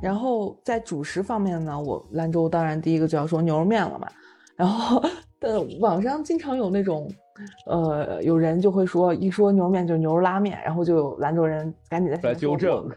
[0.00, 4.06] 然后在主食方面呢，我兰州当然第一个就要说牛肉面了嘛。
[4.54, 5.02] 然后，
[5.40, 7.10] 呃，网上经常有那种，
[7.66, 12.88] 呃，有人就会说，一说牛肉面就是牛肉拉面，然后就有兰州人赶紧在纠我正，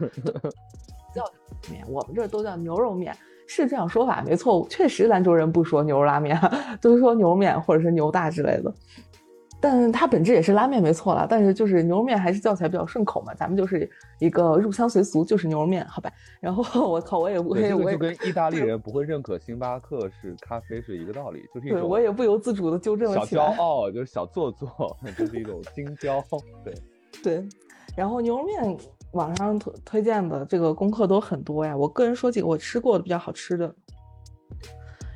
[1.12, 1.24] 叫
[1.68, 3.12] 面，我们这儿都叫牛肉面，
[3.52, 4.64] 是这样说法没错。
[4.70, 6.38] 确实，兰州人不说牛肉拉面，
[6.80, 8.72] 都是说牛肉面或者是牛大之类的。
[9.62, 13.34] 但它本质也是拉面没错了，但是就是牛肉面还是叫起来比较顺口嘛。
[13.34, 13.90] 咱们就是
[14.20, 16.10] 一个入乡随俗，就是牛肉面，好吧？
[16.40, 23.42] 然后 我靠，我也我，也我也这个就跟意大利人不会认可星巴克是咖啡是一个道理，就是一对种我也不由自主的纠正了小起来。
[23.42, 26.22] 骄傲，就是小做作， 就是一种精骄。
[26.64, 26.74] 对，
[27.22, 27.48] 对，
[27.96, 28.78] 然后牛肉面
[29.12, 31.76] 网上推推荐的这个功课都很多呀。
[31.76, 33.74] 我个人说几个我吃过的比较好吃的，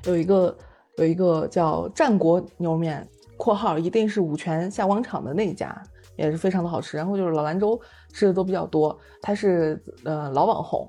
[0.04, 0.56] 有一个
[0.96, 5.80] 有一个叫战国牛肉面（括号一定是五泉下广场的那一家），
[6.16, 6.96] 也是非常的好吃。
[6.96, 7.80] 然后就是老兰州
[8.12, 10.88] 吃的都比较多，它是呃老网红，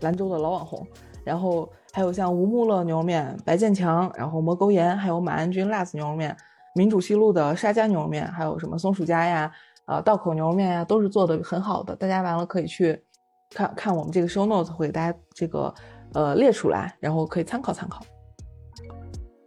[0.00, 0.86] 兰州的老网红。
[1.24, 6.34] 然后还有像吴木乐牛肉面、白建强，然后魔沟岩，还有马鞍军辣子牛肉面、
[6.74, 9.52] 民主西路的沙家牛肉面，还有什么松鼠家呀、
[9.88, 11.96] 呃道口牛肉面呀，都是做的很好的。
[11.96, 13.02] 大家完了可以去
[13.50, 15.74] 看看我们这个 show notes 会给大家这个
[16.14, 18.00] 呃列出来，然后可以参考参考。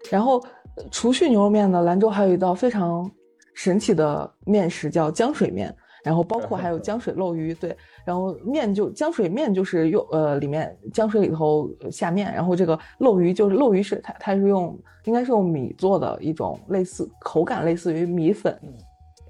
[0.10, 0.44] 然后
[0.92, 3.10] 除去牛肉面呢，兰州还有一道非常
[3.54, 5.74] 神奇的面食叫浆水面，
[6.04, 18.60] 然后包括还有浆水漏鱼，对，然后面就浆水面就是用呃里面浆水里头下面，然后这个漏鱼就是漏鱼是它它是用应该是用米做的一种类似口感类似于米粉，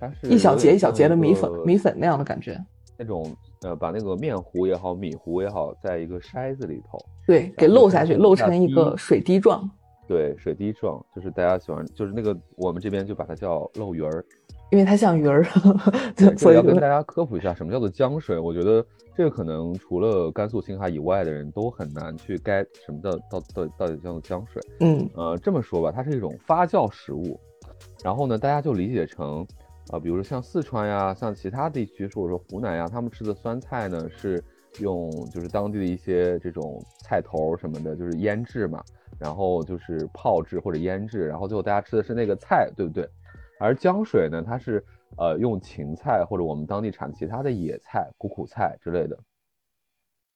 [0.02, 2.60] 它是一小节一小节的米粉米粉那样的感觉，
[2.98, 3.32] 那种
[3.62, 6.98] 呃，把那个面糊也好，米糊也好，在一个筛子里头，
[7.28, 9.70] 对，给漏下去，漏成一个水滴状。
[10.08, 14.26] 对，水滴状，就是大家喜欢，就是那个我们这边就把它叫漏鱼儿。
[14.72, 15.44] 因为它像鱼儿，
[16.38, 18.40] 所以要跟大家科普一下，什么叫做浆水？
[18.40, 18.84] 我觉得
[19.16, 24.62] 这个可能除了甘肃、青海以外的人都很难去 get 什么叫到到到底叫做浆水。
[24.80, 27.38] 嗯呃，这么说吧，它是一种发酵食物，
[28.02, 29.46] 然后呢，大家就理解成，
[29.92, 34.42] 啊、比如说像四川呀，像其他地区，或者说湖南呀，他们吃的酸菜呢是
[34.80, 38.82] 用就是当地的一些这种菜头什么的，就是腌制嘛，
[39.20, 43.06] 然后就是泡制或者腌制，然后最后大家吃的是那个菜，对不对？
[43.60, 44.84] 而江水呢，它是
[45.18, 49.20] 呃用芹菜或者我们当地产其他的野菜、苦苦菜之类的，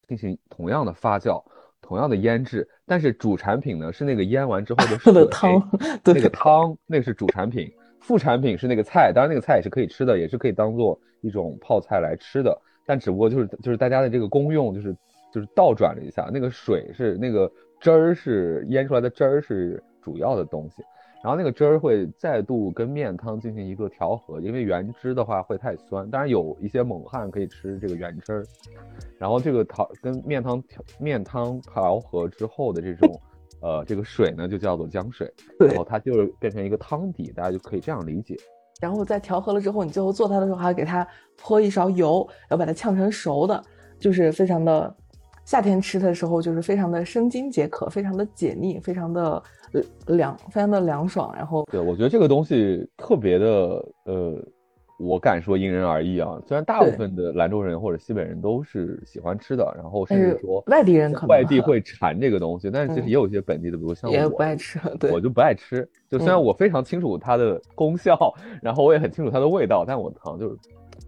[0.05, 1.41] 进行同样的发酵、
[1.81, 5.61] 同样的腌制，但是主产品呢是那个腌完之后的 它水的汤，
[6.03, 7.71] 对那个汤那个是主产品，
[8.05, 14.95] 副产品是那个菜，当然那个菜也是可以吃的，也是可以当做一种泡菜来吃的，但只不过就是就是大家的这个功用就是
[15.33, 20.83] 就是倒转了一下，那个水是那个汁儿是腌出来的汁儿是主要的东西，
[21.23, 28.43] 然后那个汁儿会再度跟面汤进行一个调和，因为原汁的话会太酸，当然有一些猛汉可以吃这个原汁儿，
[29.17, 33.19] 然后这个调跟面汤调面汤调和之后的这种
[33.61, 38.35] 呃这个水呢就叫做浆水， 然后它就是变成一个汤底，大家就可以这样理解。
[38.81, 43.63] 然后在调和了之后，你最后做它的时候还要给它泼一勺油，要把它呛成熟的，
[43.97, 44.93] 就是非常的
[45.45, 49.41] 夏天吃的时候就是非常的生津解渴，非常的解腻，非常的
[49.71, 49.81] 呃
[50.15, 51.33] 凉，非常的凉爽。
[51.35, 53.47] 然后对，我觉得这个东西特别的，
[54.03, 54.45] 呃，
[54.97, 56.39] 我敢说因人而异啊。
[56.47, 65.87] 虽然大部分的兰州人或者西北人都是喜欢吃的，然后甚至说外地人可能外地会馋这个东西，但是其实嗯也有一些本地的，比如像也我不爱吃，对我就不爱吃。
[66.09, 70.57] 就虽然嗯我非常清楚它的功效，然后我也很清楚它的味道，但我好像就是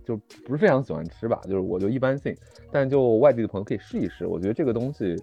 [0.05, 2.35] 就不是非常喜欢吃吧，就是我就一般性。
[2.71, 5.15] 但就外地的朋友可以试一试，我觉得这个东西，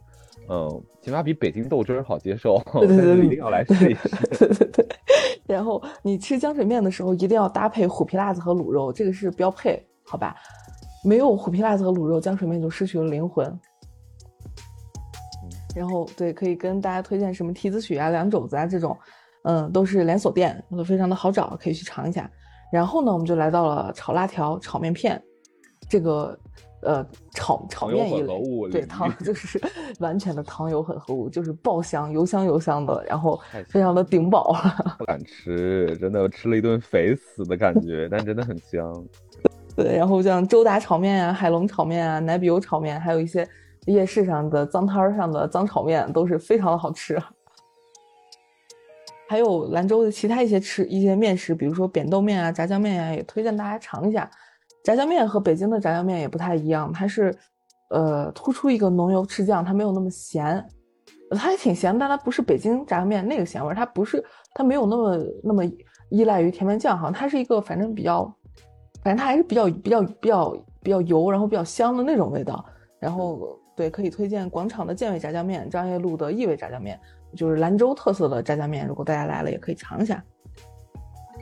[0.49, 4.09] 嗯，起码比北京豆汁儿好接受，对对 对一定要来试一试。
[4.38, 4.86] 对对对。
[5.47, 10.34] 然后你吃浆水面的时候，一定要搭配虎皮辣子和卤肉，这个是标配，好吧？
[11.05, 13.47] 没有虎皮辣子和卤肉，浆水面就失去了灵魂。
[15.76, 18.97] 然后对，可以跟大家推荐什么提子许啊、凉肘子啊这种，
[19.42, 22.30] 嗯，都是连锁店，都非常的好找，可以去尝一下。
[22.72, 25.20] 然后呢，我们就来到了炒辣条、炒面片
[25.88, 26.38] 这个
[26.85, 29.61] 呃炒炒面一类，对汤就是
[30.01, 34.55] 完全的糖油混合物，就是爆香，油香油香的，然后非常的顶饱。
[34.99, 39.05] 不敢吃，真的吃了一顿肥死的感觉，但真的很香。
[39.76, 43.49] 对，然后像周达炒面啊、海龙炒面啊、奶比油炒面，还有一些
[43.87, 47.20] 夜市上的脏摊儿上的脏炒面，都是非常的好吃。
[49.26, 54.30] 还有兰州的其他一些吃一些面食，比如说扁豆面啊、炸酱面啊，也推荐大家尝一下。
[54.85, 57.35] 炸酱面和北京的炸酱面也不太一样，它是
[57.89, 60.64] 呃突出一个浓油赤酱，它没有那么咸，
[61.30, 64.22] 它也挺咸，但它不是北京炸酱面那个咸味儿，它不是
[64.55, 65.64] 它没有那么那么
[66.11, 68.24] 依赖于甜面酱哈，它是一个反正比较，
[69.03, 70.51] 反正它还是比较比较比较
[70.82, 72.64] 比较油，然后比较香的那种味道。
[73.01, 77.01] 然后对，可以推荐广场的健伟炸酱面、张掖路的义伟炸酱面。
[77.35, 80.22] 就是兰州特色的炸酱面，如果大家来了也可以尝一下。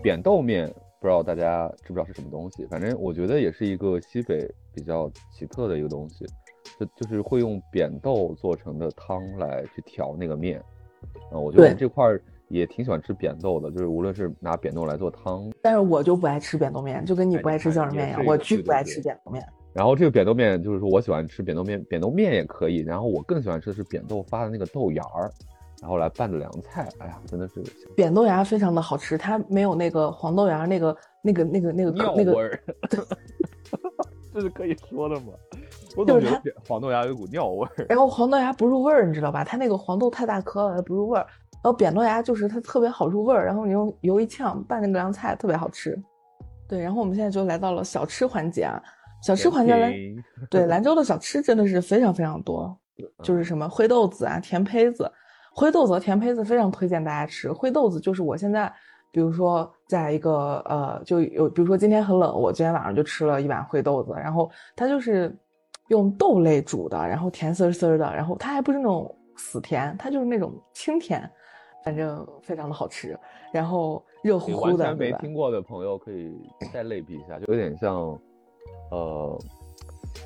[0.03, 0.73] 扁豆面
[1.03, 2.65] 不知道大家知不知道是什么东西？
[2.67, 6.25] 反正我觉得也是一个西北比较奇特的一个东西，
[6.79, 10.63] 就就是会用扁豆做成的汤来去调那个面。
[11.33, 19.45] 啊，我觉得这块儿也挺喜欢吃扁豆的，就是无论是拿扁豆来做汤，但是我就不爱吃扁豆面，就跟你不爱吃荞麦面一样，我巨不爱吃扁豆面。
[19.73, 22.77] 然后这个扁豆面就是说我喜欢吃扁豆面，扁豆面也可以。
[22.77, 25.29] 然后我更喜欢吃的是扁豆发的那个豆芽儿。
[25.83, 27.61] 然后来拌的凉菜，哎呀，真的是
[27.97, 32.63] 扁豆芽非常的好吃，它没有那个黄豆芽那个那个那个那个那个味儿，
[34.33, 35.33] 这是可以说的吗？
[35.97, 37.87] 我总觉得黄豆芽有股尿味儿。
[37.89, 39.43] 然后黄豆芽不入味儿，你知道吧？
[39.43, 41.27] 它那个黄豆太大颗了，它不入味儿。
[41.55, 46.01] 然后扁豆芽就是它特别好入味儿，然后你用油一呛拌那个凉菜特别好吃。
[46.69, 48.81] 对，然后我们现在就来到了小吃环节啊，
[49.21, 49.93] 小吃环节兰
[50.49, 52.79] 对 兰州的小吃真的是非常非常多，
[53.25, 55.11] 就是什么灰豆子啊、甜胚子。
[55.55, 57.53] 灰豆子和甜胚子非常推荐大家吃。
[57.53, 58.73] 灰豆子就是我现在，
[59.11, 65.37] 比如说在一个呃，就有比如说今天很冷，我今天晚上就吃了一碗灰豆子，然后它就是
[65.89, 71.31] 用豆类煮的，然后甜丝丝的，然后它还不是那种死甜，它就是那种清甜，
[71.85, 73.19] 反正非常的好吃。
[73.53, 76.35] 然后热乎乎的，完全没听过的朋友可以
[76.73, 78.19] 再类比一下，就有点像
[78.91, 79.39] 呃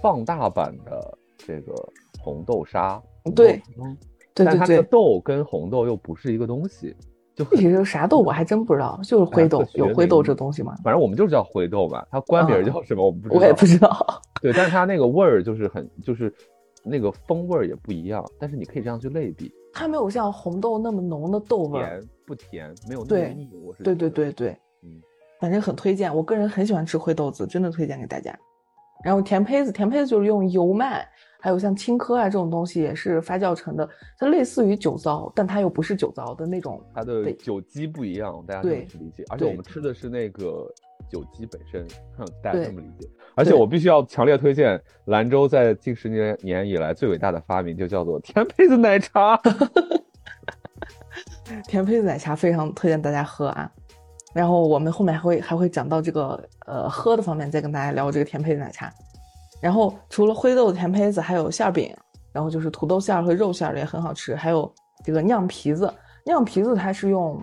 [0.01, 1.75] 放大版的这个
[2.21, 3.03] 红豆沙。
[3.35, 3.61] 对。
[4.45, 6.95] 但它的豆跟红豆又不是一个东西，
[7.35, 10.75] 就具体是啥豆我还真不知道，就是灰豆，有灰豆这东西吗？
[10.85, 13.41] 反正我们就是叫灰豆吧，它官名叫什么我们不 知道。
[13.41, 14.23] 我也不知道。
[14.41, 16.33] 对，但是它那个味儿就是很，就是
[16.85, 19.53] 那个风味儿也不一样，但是你可以这样去类比。
[19.73, 23.51] 它没有像红豆那么浓的豆味儿，甜不甜，没有那么腻。
[23.63, 24.51] 我是对对对对，
[24.83, 25.01] 嗯，
[25.41, 28.35] 反正很推荐，我个人很喜欢吃灰豆子，真的推荐给大家。
[29.05, 31.07] 然后甜胚子，甜胚子就是用油麦。
[31.47, 33.89] 还有像青稞啊这种东西也是发酵成的，
[34.19, 36.83] 它类似于酒糟，但它又不是酒糟的那种。
[36.93, 39.23] 它的酒基不一样，大家这么去理解。
[39.29, 40.67] 而且我们吃的是那个
[41.09, 41.87] 酒基本身，
[42.43, 43.09] 大家这么理解。
[43.37, 49.41] 而且我必须要强烈推荐兰州在近十年年以来最伟大的发明，就叫做甜胚子奶茶。
[51.69, 53.71] 甜胚子奶茶非常推荐大家喝啊！
[54.35, 58.93] 然后我们后面还会还会讲到这个呃喝的方面，再跟大家聊这个甜胚子奶茶。
[59.61, 61.95] 然后除了灰豆甜胚子，还有馅饼，
[62.33, 64.35] 然后就是土豆馅儿和肉馅儿的也很好吃。
[64.35, 64.73] 还有
[65.05, 65.93] 这个酿皮子，
[66.25, 67.41] 酿皮子它是用，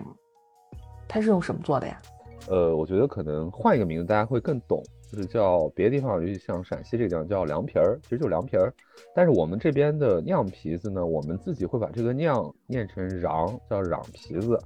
[1.08, 2.00] 它是用什么做的呀？
[2.48, 8.72] 呃，我觉得可能换一个名字大家会更懂，就是叫别的地方，尤其像陕西这个地方叫凉皮儿，其实就凉皮儿。
[9.14, 14.58] 但是我们这边的酿皮子呢，我们自己会把这个酿念成瓤，叫瓤皮子。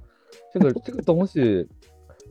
[0.53, 1.67] 这个这个东西。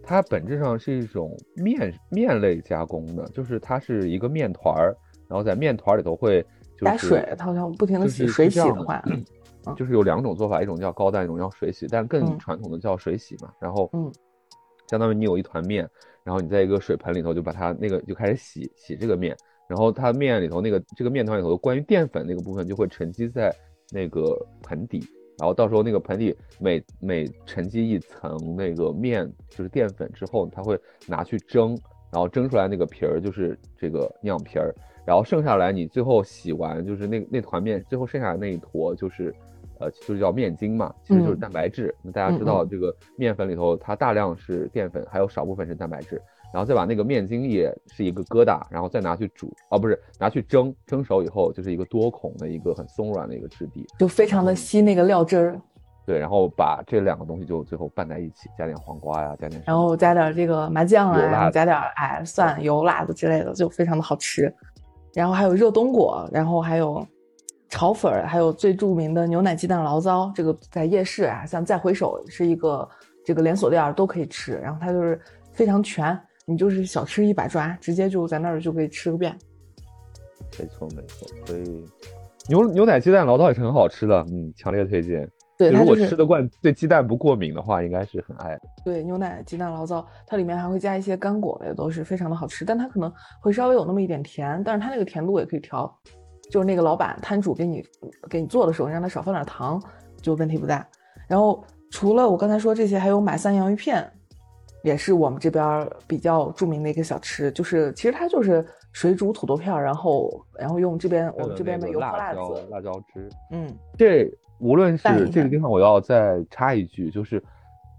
[0.00, 4.96] 它本质上是一种面面类加工的，就是它是一个面团儿，
[5.28, 6.42] 然后在面团里头会
[6.76, 9.02] 就打水，它好像不停的洗水洗的话，
[9.76, 13.52] 就 是有两种做法，一种叫高蛋，一种叫水洗，但更传统的叫水洗嘛。
[13.60, 14.10] 然后，嗯，
[14.88, 15.88] 相当于你有一团面，
[16.24, 19.36] 然后你在一个水盆里头就把它那个就开始洗洗这个面，
[19.68, 23.54] 然后它面里头那个这个面团里头关于淀粉那个部分就会沉积在
[23.90, 25.06] 那个盆底。
[25.38, 30.76] 然后到时候那个盆底每每沉积一层那个面就是淀粉之后，它会
[31.06, 31.78] 拿去蒸，
[32.10, 34.74] 然后蒸出来那个皮儿就是这个酿皮儿，
[35.08, 39.34] 然后剩下来你最后洗完就是那那团面，最后剩下的那一坨就是，
[39.78, 41.94] 呃，就是叫面筋嘛，其实就是蛋白质。
[42.02, 46.20] 那大家知道这个面粉里头它大量是淀粉，还有少部分是蛋白质。
[46.52, 55.60] 然后再把那个面筋也是一个疙瘩，然后再拿去煮，哦，不是拿去蒸，蒸熟以后就是一个多孔的一个很松软的一个质地，就非常的吸那个料汁儿。
[56.06, 64.50] 对，然后把这两个东西就最后拌在一起，加点黄瓜呀，加点，然后加点这个麻酱啊，然后加点哎蒜、油、辣子之类的，就非常的好吃。
[65.14, 67.06] 然后还有热冬果，然后还有
[67.68, 72.88] 炒粉儿，还有最著名的牛奶鸡蛋醪糟，这个在夜市啊，像再回首是一个
[73.24, 75.20] 这个连锁店都可以吃，然后它就是
[75.52, 76.18] 非常全。
[76.46, 79.36] 你就是小吃一把抓，直接就在那儿就可以吃个遍。
[80.58, 81.84] 没错没错，所以
[82.48, 85.30] 牛牛奶鸡蛋醪糟也是很好吃的，嗯，强烈推荐。
[85.58, 88.60] 对，如果吃得惯，对鸡蛋不过敏的话，应该是很爱的。
[88.84, 92.64] 对牛奶鸡蛋醪糟，它里面还会加一些干果，也都是非常的好吃。
[92.64, 95.92] 但它可能会稍微有那么一点甜，但是它那个甜度也可以调，
[96.48, 97.84] 就是那个老板摊主给你
[98.30, 99.82] 给你做的时候，你让他少放点糖，
[100.22, 100.86] 就问题不大。
[101.26, 104.08] 然后除了我刚才说这些，还有马三洋芋片，
[104.84, 117.42] 也是我们这边比较著名的一个小吃，就是其实它就是水煮土豆片儿，然后然后用这边我们这边的油泼辣子，辣椒汁，嗯，这无论是这个地方，我要再插一句，就是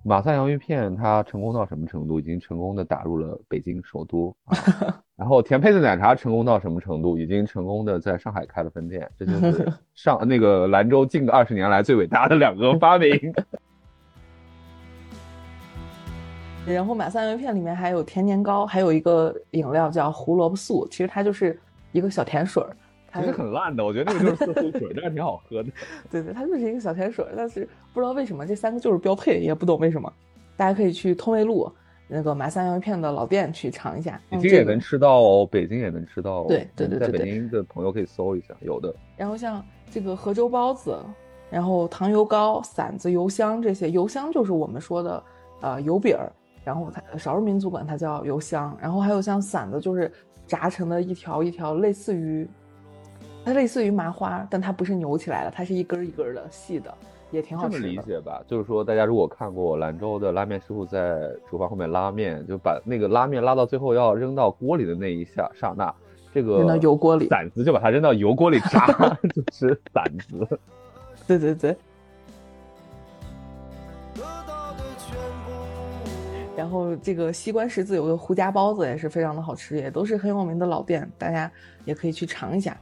[0.04, 2.20] 马三洋芋片它成功到什么程度？
[2.20, 4.36] 已经成功的打入了北京首都。
[4.46, 4.56] 啊
[5.20, 7.18] 然后甜胚子奶茶成功到什么程度？
[7.18, 9.10] 已经成功的在上海开了分店。
[9.18, 13.12] 这就是 上那个兰州近二十年来最伟大的两个发明。
[16.66, 21.60] 然后马三洋芋片里面还有甜年糕，还有一个饮料叫胡萝卜素，其实它就是
[21.92, 22.70] 一个小甜水儿。
[23.12, 25.70] 它其实很烂的，我觉得那个就是色素水，但是挺好喝的。
[26.10, 30.12] 对 对，它就是一个小甜水儿，但是不知道为什么这三个就是标配，也不懂为什么。
[30.56, 31.72] 大家可以去通渭路
[32.08, 34.20] 那个麻三洋芋片的老店去尝一下。
[34.30, 36.46] 北京也能吃到哦，北京也能吃到哦。
[36.48, 38.94] 对对对对对在北京的朋友可以搜一下，有的。
[39.16, 40.98] 然后像这个河州包子，
[41.50, 45.24] 然后糖油糕、馓子、油香这些，油香就是我们说的
[45.62, 46.32] 呃油饼儿，
[46.64, 50.12] 然后它少数民族管它叫油香，然后还有像馓子就是
[50.46, 52.48] 炸成的一条一条，类似于
[53.46, 56.94] 它类似于麻花，但它不是扭起来的，它是一根一根的细的，
[57.32, 57.88] 也挺好吃这么。
[57.88, 65.92] 理解吧，就是说大家如果看过兰州的拉面师傅在厨房后面拉面，就把那个拉面拉到最后要扔到锅里的那一下刹那，
[66.32, 68.86] 这个扔到油锅里馓子就把它扔到油锅里炸，
[69.34, 70.60] 就是馓子。
[71.26, 71.76] 对对对。
[76.56, 81.50] 然后这个西关十字有个胡家包子也是非常的好吃，也都是很有名的老店，大家
[81.86, 82.78] 也可以去尝一下。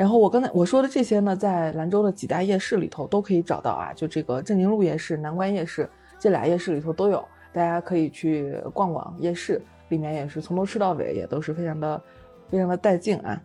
[0.00, 5.86] 然后我刚才我说的这些呢，在兰州的几大夜市里头都可以找到啊，就这个镇宁路夜市、南关夜市
[6.18, 7.22] 这俩夜市里头都有，
[7.52, 12.02] 大家可以去逛逛夜市，里面也是从头吃到尾，也都是非常的
[12.48, 13.38] 非常的带劲啊。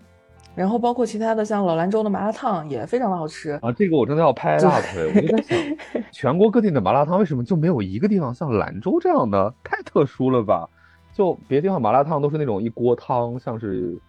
[0.56, 5.58] 然后包括其他的像老兰州的麻辣烫也非常的好吃，啊，这个我真的要拍大腿，我就在想，
[6.14, 9.53] 全国各地的麻辣烫为什么就没有一个地方像兰州这样的？
[9.62, 10.70] 太特殊了吧？
[11.14, 13.99] 就别的地方麻辣烫都是那种一锅汤，像是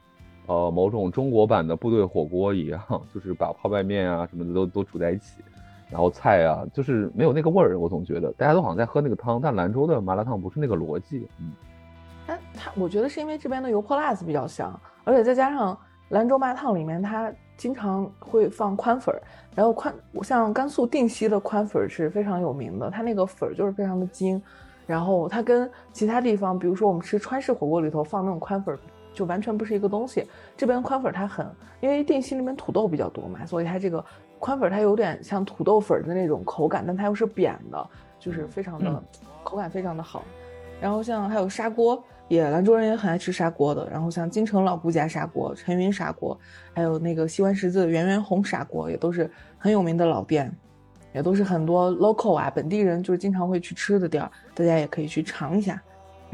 [0.46, 2.80] 呃某种中国版的部队火锅一样，
[3.14, 5.40] 就是把泡麦面啊什么的都都煮在一起，
[5.90, 7.78] 然后菜啊就是没有那个味儿。
[7.78, 11.28] 我总觉得大家都好像在喝那个汤，但兰州的麻辣烫不是那个逻辑。
[11.40, 11.52] 嗯，
[12.26, 15.76] 它它，我觉得是因为这边的油泼辣子比较香，而且再加上
[16.10, 19.22] 兰州麻辣烫里面它经常会放宽粉儿，
[19.54, 24.40] 然后宽像甘肃定西的宽粉儿是非常有名的，它那个粉儿就是非常的精，
[24.86, 28.78] 然后它跟其他地方，比如说我们吃川式火锅里头放那种宽粉儿，
[29.16, 30.24] 就完全不是一个东西。
[30.56, 31.50] 这边宽粉儿它很，
[31.80, 34.04] 因为定西里面土豆比较多嘛，所以它这个
[34.38, 37.90] 宽粉儿它有点像土豆粉儿的那种口感，但它又是扁的，
[38.20, 39.02] 就是非常的、
[39.42, 40.22] 口感非常的好。
[40.78, 43.88] 然后像还有砂锅，也兰州人也很爱吃砂锅的。
[43.90, 46.38] 然后像金城老顾家砂锅、陈云砂锅，
[46.74, 50.54] 还有那个西关十字的圆圆红砂锅，也都是很有名的老店，
[51.14, 55.82] 也都是很多 local 啊本地人就是经常会去吃的店儿，大家也可以去尝一下。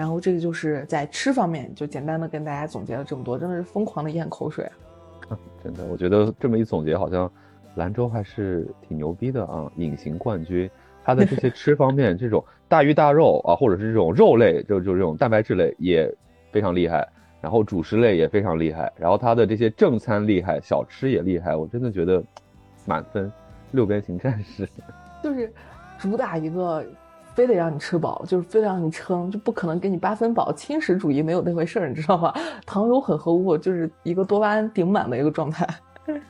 [0.02, 4.64] 然后这个就是在吃方面，就简单的跟大家总结了这么多，真的是疯狂的咽口水
[5.28, 5.38] 啊！
[5.62, 7.30] 真的，我觉得这么一总结，好像
[7.76, 10.68] 兰州还是挺牛逼的啊，隐形冠军。
[11.04, 16.12] 它的这些吃方面，这种大鱼大肉啊，或者是这种肉类，就就这种蛋白质类也
[16.50, 17.08] 非常厉害，
[17.40, 22.20] 然后主食类也非常厉害，然后它的这些正餐厉害，小吃也厉害，我真的觉得
[22.86, 23.30] 满分，
[23.70, 24.68] 六边形战士。
[25.22, 25.52] 就是
[25.96, 26.84] 主打一个
[27.34, 30.52] 非得让你吃饱，就是非得让你撑，就不可能给你八分饱。
[30.52, 32.34] 轻食主义没有那回事儿，你知道吧？
[32.66, 35.66] 糖油混合物就是一个多巴胺顶满的一个状态。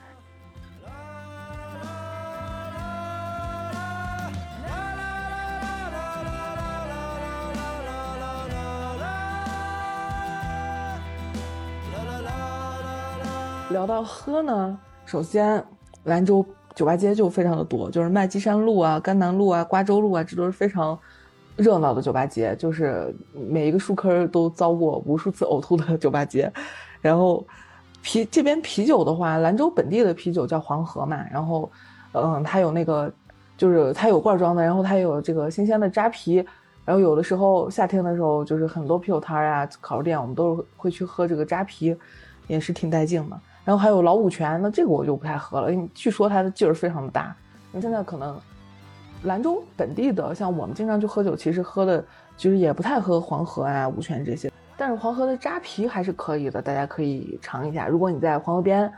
[13.69, 15.61] 聊到喝呢，首先
[16.03, 16.45] 兰州
[16.75, 20.97] 酒吧街就非常的多，就是麦积山路啊、甘南路啊、瓜州路啊，这都是非常
[21.55, 26.51] 热闹的酒吧街，就是每一个树坑都遭过无数次呕吐的酒吧街。
[26.99, 27.45] 然后
[28.01, 31.69] 啤这边啤酒的话，兰州本地的啤酒叫黄河嘛，然后
[32.13, 33.11] 嗯，它有那个
[33.57, 36.43] 就是它有罐装的，然后它有这个新鲜的扎啤，
[36.85, 41.95] 然后有的时候夏天的时候，就是很多啤酒摊儿啊、烤肉店，我们都是会去喝这个扎啤，
[42.47, 43.39] 也是挺带劲的。
[43.65, 47.35] 然后还有老五泉，那这个我就不太喝了，因为据说它的劲儿非常的大。
[47.71, 48.39] 那现在可能
[49.23, 52.03] 兰州本地的，像我们经常去喝酒，其实喝的
[52.35, 54.51] 其实也不太喝黄河啊、五泉这些。
[54.75, 57.87] 但是黄河的扎啤还是可以的，大家可以尝一下。
[57.87, 58.91] 如果你在黄河边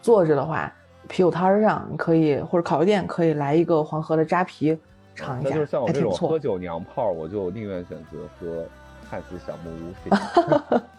[0.00, 0.72] 坐着的话，
[1.08, 4.76] 啤酒摊儿上你可以或者烤肉店可以来一个黄河的扎啤
[5.14, 6.38] 尝一下，那就是像我这种还挺不错喝。
[6.38, 8.64] 酒娘炮，我就宁愿选择喝
[9.10, 10.80] 汉斯小木屋。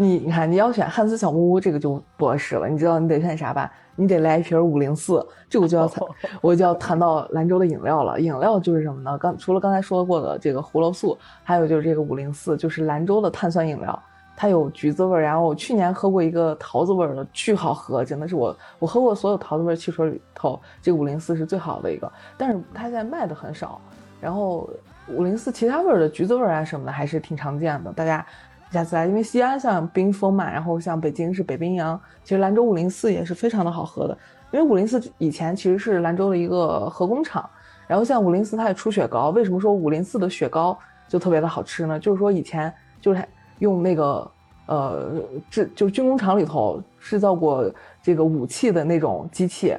[0.00, 2.68] 你你看，你要选汉斯小木屋，这个就不合适了。
[2.68, 3.70] 你知道你得选啥吧？
[3.96, 6.06] 你得来一瓶五零四，这我就要谈，
[6.40, 8.20] 我就要谈到兰州的饮料了。
[8.20, 9.18] 饮料就是什么呢？
[9.18, 14.02] 刚除了刚才说过的这个胡萝卜素，还有就是这个五零四，就是兰州的碳酸饮料。
[14.36, 23.80] 它有橘子味儿，然后我去年喝过一个桃子味儿的，巨好喝，真的是我我喝过所有桃子味儿汽水里头，这个五零四是最好的一个，但是它现在卖的很少。
[24.20, 24.70] 然后
[25.08, 28.24] 五零四其他味儿的橘子味儿啊什么的还是挺常见的，大家
[28.70, 34.16] 下次来，因为西安像冰峰嘛，然后像北京是北冰洋，其实兰州五零四也是非常的好喝的，
[34.50, 37.48] 因为五零四以前其实是兰州的一个核工厂，
[37.86, 41.98] 然后像五零四它也出雪糕，为什么说五零四的雪糕就特别的好吃呢？
[41.98, 43.24] 就是说以前就是
[43.60, 44.30] 用那个
[44.66, 45.10] 呃
[45.50, 49.74] 制就是军工厂里头制造过这个武器的那种机器，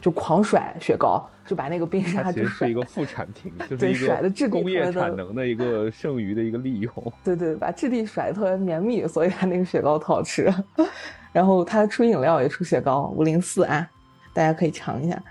[0.00, 6.92] 就狂甩雪糕，就把那个冰沙就甩其实是一个副产品， 就是对一甩的质工业的产能的一个 剩余的一个利用。
[7.22, 10.52] 对对，把质地甩的特别绵密，所以它那个雪糕特好吃。
[11.32, 13.88] 然后它出饮料也出雪糕，五零四啊，
[14.32, 15.22] 大家可以尝一下。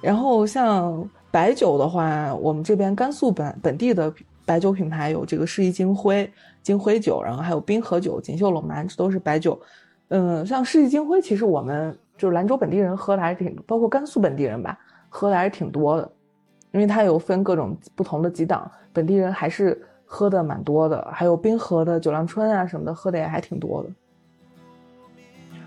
[0.00, 4.12] 然后像白酒的话，我们这边甘肃本本地的
[4.44, 6.28] 白酒品牌有这个世纪金辉、
[6.62, 9.60] 金辉酒，然后还有冰河酒、锦绣陇南，这都是白酒。
[10.08, 16.10] 嗯，像世纪金辉，其实我们就是兰州本地人喝的还是挺，包括甘肃本地人吧，喝的还是挺多的，
[16.72, 23.90] 因为它有分各种不同的几档，本地人还是喝的蛮多的，还有滨河的酒酿春啊什么的，喝的也还挺多的。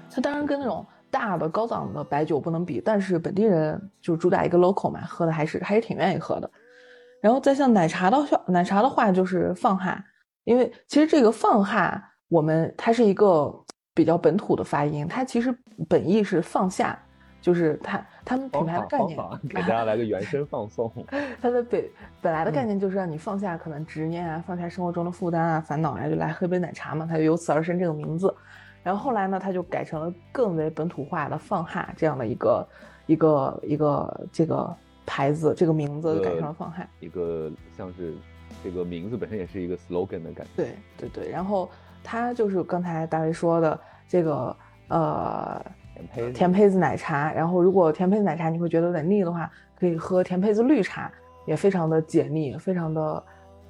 [0.10, 6.50] 它当然跟那种大的高档的白酒不能比，但是本地人就主打一个 local 嘛，喝的还是还是挺愿意喝的。
[7.22, 10.04] 然后再像奶茶的话，奶茶的话就是放哈，
[10.44, 13.54] 因为其实这个放哈，我们它是一个
[13.98, 15.52] 比较本土的发音，它其实
[15.90, 16.98] 本意是放下，
[17.42, 19.18] 就是它他们品牌的概念，
[19.50, 20.94] 给大家来个原声放送。
[21.42, 21.84] 它的本
[22.22, 28.32] 本来的概念就是让你放下可能执念啊，放下生活中的负担啊、烦恼啊，就来喝杯奶茶嘛，它就由此而生这个名字。
[28.84, 32.68] 然后后来呢，它就改成了更为本土化的放哈这样的一个
[33.08, 34.72] 一个一个这个
[35.08, 36.88] 牌子，这个名字就改成了放哈。
[37.00, 38.14] 一个像是
[38.64, 40.52] 这个名字本身也是一个 slogan 的感觉。
[40.56, 41.68] 对对对，然后
[42.10, 43.78] 它就是刚才大卫说的
[44.08, 44.56] 这个
[44.88, 45.62] 呃
[45.94, 51.12] 甜胚子甜胚子奶茶，然后如果甜胚子奶茶你会觉得有点腻的话，可以喝甜胚子绿茶，
[51.46, 53.24] 也非常的解腻，非常的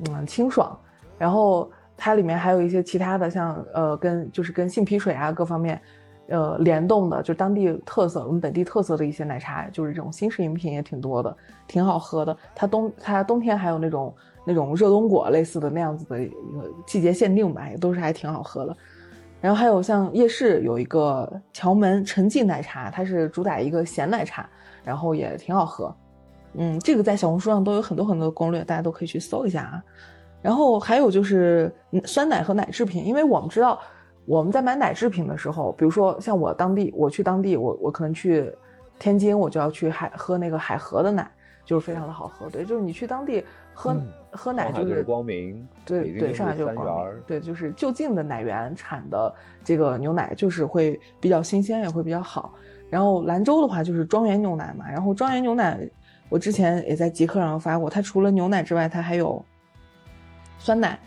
[0.08, 0.78] 嗯清爽。
[1.18, 1.68] 然后
[1.98, 5.82] 它里面还有一些其他的，像呃跟就是跟杏皮水啊各方面
[6.28, 11.36] 呃联动的，就当地特色我们本地特色的一些奶茶，就是这种新式饮品也挺多的，
[11.66, 12.38] 挺好喝的。
[12.54, 14.14] 它冬它冬天还有那种
[14.48, 18.74] 那种热冬果类似的那样子的一个季节限定吧，也都是还挺好喝的。
[19.42, 24.50] 然后还有像夜市有一个桥门陈记奶茶，它是主打一个咸奶茶，
[24.86, 25.94] 然后也挺好喝。
[26.54, 29.84] 嗯，这个在小红书上都有很多很多的攻略，大家都可以去搜一下啊。
[30.42, 31.70] 然后还有就是
[32.06, 33.80] 酸奶和奶制品，因为我们知道
[34.26, 38.52] 我们在买奶制品的时候，比如说像我当地，我去当地，我我可能去
[38.98, 41.30] 天津，我就要去海喝那个海河的奶，
[41.64, 42.50] 就是非常的好喝。
[42.50, 43.44] 对，就是你去当地
[43.78, 52.54] 喝、嗯喝奶就是是光明，对对，上海就是光明对，就是就近的奶源产的这个牛奶，就是会比较新鲜，也会比较好。
[52.90, 55.80] 然后兰州的话就是庄园牛奶嘛，然后庄园牛奶，
[56.30, 59.44] 我之前也在极客上发过，它除了牛奶之外，它还有
[60.60, 61.00] 酸奶。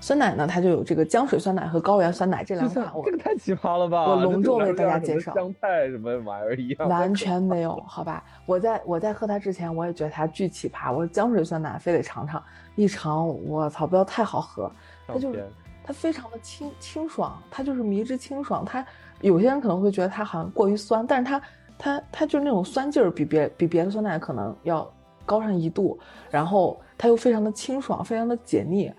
[0.00, 4.04] 酸奶呢，它就有这个江水酸奶和高原酸奶这两款，我这个太奇葩了吧！
[4.06, 8.22] 我隆重为大家介绍香菜什么玩意儿一样，完全没有， 好吧？
[8.46, 10.92] 我在我在喝它之前，我也觉得它巨奇葩。
[10.92, 12.42] 我说江水酸奶非得尝尝，
[12.74, 14.70] 一尝，我操，不要太好喝，
[15.06, 15.48] 它就是
[15.82, 18.64] 它非常的清清爽，它就是迷之清爽。
[18.64, 18.84] 它
[19.20, 21.42] 有些人可能会觉得它好像过于酸，但是它
[21.78, 24.90] 它它就是那种酸劲儿比别比别的酸奶可能要
[25.24, 25.98] 高上一度，
[26.30, 28.92] 然后它又非常的清爽，非常的解腻，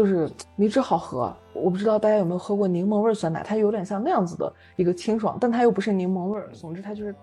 [0.00, 0.26] 就是
[0.56, 1.30] 迷之好喝。
[1.52, 6.48] 我不知道大家有没有喝过柠檬味儿酸奶，它有点像那样子的一个清爽，但它又不是柠檬味儿。
[6.54, 7.14] 总之它就是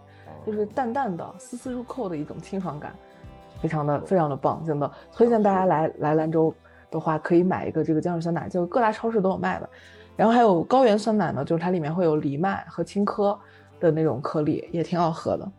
[0.46, 2.94] 就是淡淡的、丝丝入扣的一种清爽感，
[3.60, 6.54] 非常的非常的棒，真的推荐大家来来兰州
[6.92, 9.68] 的话，可以买一个这个姜水酸奶，就各大超市都有卖的。
[10.16, 13.36] 然后还有高原酸奶呢，就是它里面会有藜麦和青稞
[13.80, 15.52] 的那种颗粒，也挺好喝的。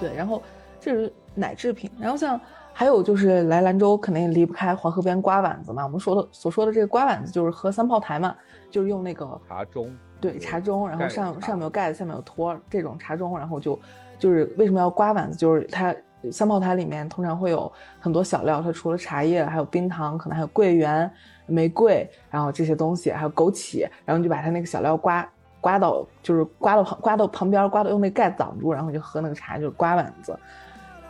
[0.00, 0.42] 对，然后
[0.80, 2.40] 这是奶制品，然后像
[2.72, 5.84] 还有就是来兰州肯定离不开黄河边刮碗子嘛。
[5.84, 8.34] 我们说的所说的这个刮碗子就是喝三炮台嘛，
[8.70, 9.88] 就是用那个茶盅，
[10.20, 13.78] 对茶盅，然后上上面有盖子，下面有托儿这种茶盅，然后就
[14.18, 15.94] 就是为什么要刮碗子，就是它
[16.30, 17.70] 三炮台里面通常会有
[18.00, 21.10] 很多小料，它除了茶叶，还有冰糖，可能还有桂圆、
[21.46, 25.28] 玫瑰，然后这些东西，还有枸杞，然后你就把它那个小料刮
[25.60, 30.38] 刮到，就是刮到旁刮到旁边，刮到用那盖子挡住，然后就喝那个茶，就是刮碗子。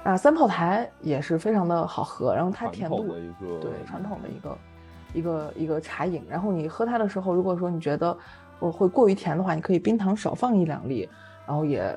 [0.04, 3.06] 啊，三炮台也是非常的好喝，然后它甜度
[3.60, 4.58] 对传统的一个
[5.14, 8.16] 一个一个茶饮，然后你喝它的时候，如果说你觉得
[8.58, 11.08] 我会过于甜的话，你可以冰糖少放一两粒，
[11.46, 11.96] 然后也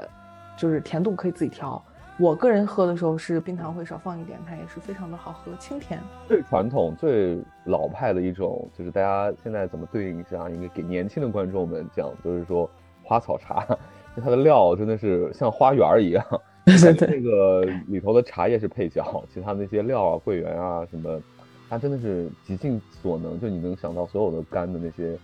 [0.56, 1.84] 就是甜度可以自己调。
[2.18, 6.00] 我个人喝的时候是冰糖会少放一点，它也是非常的好喝，清甜。
[6.28, 12.70] 最传统、最老派的一种，就是大家现在怎么对应一下，应该给年轻的观众们讲，就是说
[13.04, 13.66] 花草茶，
[14.24, 16.24] 它的料真的是像花园儿一样。
[16.68, 21.22] 对对对，这个里头的茶叶是配角，其他那些料啊、桂圆啊什么，
[21.70, 25.16] 它真的是极尽所能，就你能想到所有的干的那些，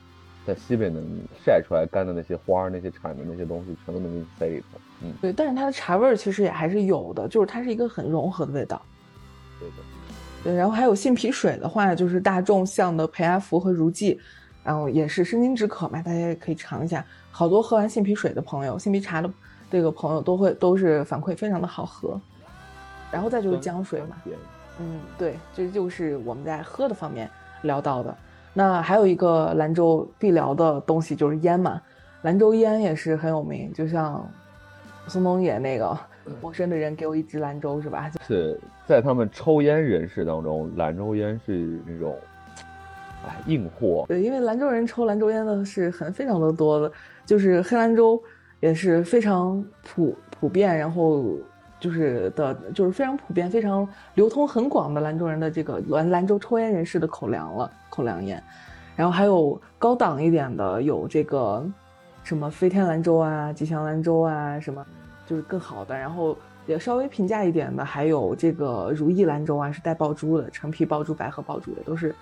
[0.45, 1.03] 在西北能
[1.43, 4.79] 晒出来干的那些花儿、那些产的那些东西，全都能给你塞里头。
[5.03, 8.79] 嗯，对，但是它的茶味儿其实也还是有的，就是它是一个很融合的味道。
[9.59, 9.75] 对的。
[10.43, 14.19] 对，然后还有杏皮水的话，就是大众向的培阿福和如记，
[14.63, 17.03] 然后也是生津止渴嘛，大家也可以尝一下。
[17.31, 19.31] 好多喝完杏皮水的朋友，杏皮茶的。
[19.71, 22.19] 这个朋友都会都是反馈非常的好喝，
[23.09, 24.17] 然后再就是江水嘛，
[24.79, 27.29] 嗯，对，这就是我们在喝的方面
[27.61, 28.13] 聊到的。
[28.53, 31.81] 那还有一个兰州必聊的东西就是烟嘛，
[32.23, 34.29] 兰州烟也是很有名，就像
[35.07, 35.97] 宋冬野那个
[36.41, 38.11] 陌生的人给我一支兰州是吧？
[38.27, 42.13] 是在他们抽烟人士当中，兰州烟是那种
[43.25, 44.03] 哎硬货。
[44.09, 46.91] 对，因为兰州人抽兰州烟的是很非常的多的，
[47.25, 48.21] 就是黑兰州。
[48.61, 51.25] 也是非常普普遍，然后
[51.79, 58.41] 就是的，就是非常普遍、非常流通很广的兰州人的这个兰兰州抽烟人士的口粮了，口粮烟。
[58.95, 61.65] 然后还有高档一点的，有这个
[62.23, 64.85] 什么飞天兰州啊、吉祥兰州啊，什么
[65.25, 65.97] 就是更好的。
[65.97, 66.37] 然后
[66.67, 72.13] 也稍微平价一点的，还有这个如意兰州啊，是带爆珠的，陈皮爆珠、白鹤爆珠的，都是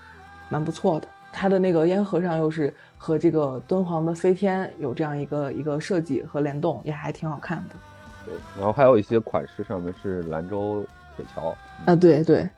[0.47, 1.07] 蛮不错的。
[1.31, 7.75] 它的那个烟盒上又是和这个敦煌的飞天有这样一个一个设计和联动，也还挺好看的。
[8.25, 11.55] 对，然后还有一些款式上面是兰州铁桥
[11.85, 12.49] 啊，对对，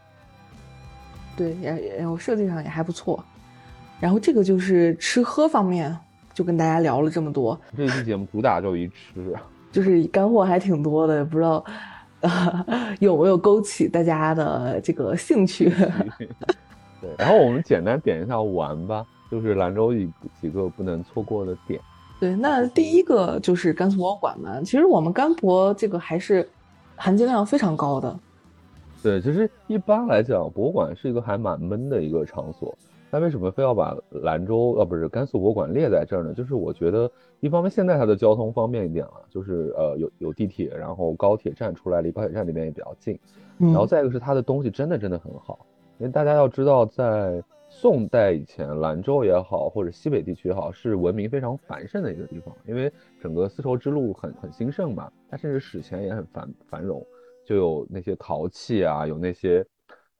[1.38, 3.24] 对，也然后设计上也还不错。
[4.00, 5.96] 然后这个就是吃喝方面，
[6.34, 7.60] 就跟大家聊了这么多。
[7.78, 9.36] 这期节目主打就一吃，
[9.72, 11.64] 就是干货还挺多的，不知道
[13.00, 15.72] 有没有勾起大家的这个兴趣。
[17.02, 21.82] 对，然后我们简单点一下玩吧，就是兰州几几个不能错过的点。
[22.20, 24.62] 对，那第一个就是甘肃博物馆嘛。
[24.62, 26.48] 其实我们甘博这个还是
[26.96, 28.20] 含金量非常高的。
[29.02, 32.78] 对，其实一般来讲，博物馆是一个还蛮闷的一个场所。
[33.10, 36.34] 那为什么非要把兰州呃不是甘肃博物馆列在这儿呢？
[36.34, 43.20] 就是我觉得一方面现在它的交通方便一点了，就是呃有有地铁，然后高铁站出来离高铁站那边也比较近。
[43.58, 45.66] 然后再一个是它的东西真的真的很好。
[46.02, 52.52] 因为大家要知道，在宋代以前，兰州也好，或者西北地区也好，是文明非常繁盛的一个地方。
[52.66, 52.92] 因为
[53.22, 57.06] 整个丝绸之路很很兴盛嘛，它甚至史前也很繁繁荣，
[57.46, 59.64] 就有那些陶器啊，有那些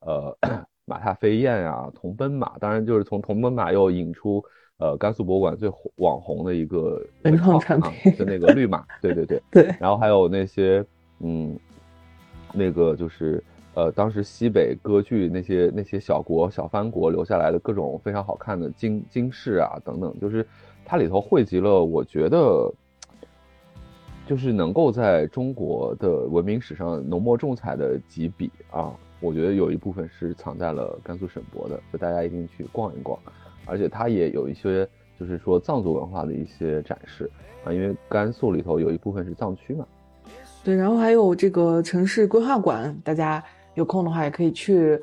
[0.02, 0.32] 呃
[0.86, 2.56] 马踏飞燕啊，铜奔马。
[2.60, 4.40] 当然，就是从铜奔马又引出
[4.78, 8.86] 呃甘肃博物馆最网红的一个文创产品，就那个绿马。
[9.00, 9.74] 对对对 对。
[9.80, 10.86] 然后还有那些
[11.18, 11.58] 嗯，
[12.52, 13.42] 那个就是。
[13.74, 20.46] 呃，当时西北割据那些那些小国小藩国留下来的各种非常好看的金金饰啊等等，就是
[20.84, 22.70] 它里头汇集了，我觉得
[24.26, 33.18] 就是能够在中国的文明史上浓墨重彩的几笔啊，我觉得有一部分是藏在了甘肃省博的，就大家一定去逛一逛，
[33.64, 34.86] 而且它也有一些
[35.18, 37.30] 就是说藏族文化的一些展示
[37.64, 39.86] 啊，因为甘肃里头有一部分是藏区嘛。
[40.62, 43.42] 对，然后还有这个城市规划馆，大家。
[43.74, 45.00] 有空的话也可以去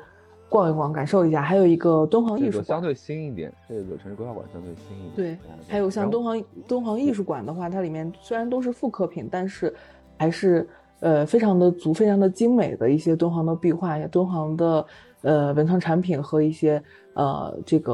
[0.48, 1.42] 逛一逛，感受一下。
[1.42, 3.52] 还有一个敦煌艺术馆，相对新一点。
[3.68, 5.14] 这个城市规划馆相对新一点。
[5.14, 9.74] 对，还有像敦煌敦煌艺术馆的话，它里面虽然都是复刻品，但是
[10.18, 10.68] 还是
[11.00, 14.86] 呃非常的足、非常的精美的一些敦煌的壁画、敦煌的
[15.22, 16.82] 呃文创产品和一些
[17.14, 17.92] 呃这个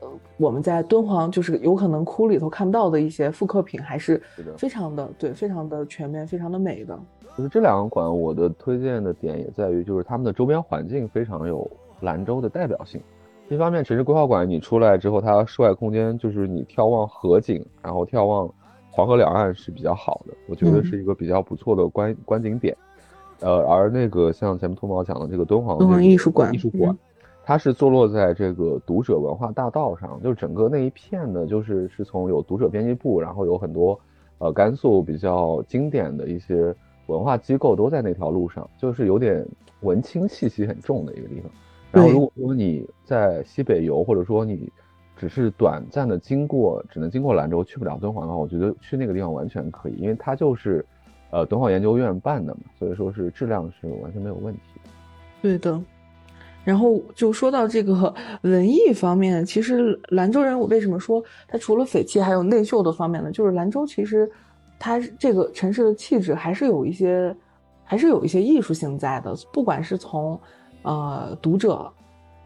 [0.00, 0.08] 呃
[0.38, 4.20] 我们在敦煌就是有可能窟里头看不到的一些复刻品，还是
[4.56, 6.98] 非常的对，非常的全面、非常的美的。
[7.36, 11.68] 就是这两个馆，我的推荐的点也在于，就是他们的周边环境非常有
[12.00, 13.00] 兰州的代表性。
[13.48, 18.48] 一方面，城市规划馆你出来之后，它室外空间就是你眺望河景，然后眺望
[18.90, 22.76] 黄河两岸是比较好的，我觉得是一个比较不错的观观景点。
[23.40, 26.96] 呃，而那个像前面兔毛讲的这个敦煌敦煌艺术馆，艺术馆，
[27.42, 33.98] 它是坐落在这个读者文化大道上，就是整个那一片呢，就是是从有读者编辑部，然后有很多
[34.38, 36.74] 呃甘肃比较经典的一些。
[37.10, 39.46] 文化机构都在那条路上，就是有点
[39.80, 41.50] 文青气息很重的一个地方。
[41.92, 44.70] 然后如果说你在西北游，或者说你
[45.16, 50.84] 只是短暂的经过，只能经过兰州，去不了敦煌的话，我觉得去那个地方完全可以，因为它就是
[51.30, 54.60] 呃敦煌研究院办的嘛，所以说是质量是完全没有问题。
[55.42, 55.80] 对的。
[56.62, 63.32] 然后就说到这个文艺方面，其实兰州人，我为什么说他除了匪气，还有内秀的方面呢？
[63.32, 64.30] 就是兰州其实
[64.80, 67.36] 它这个城市的气质还是有一些，
[67.84, 69.32] 还是有一些艺术性在的。
[69.52, 70.40] 不管是从
[70.82, 71.92] 呃读者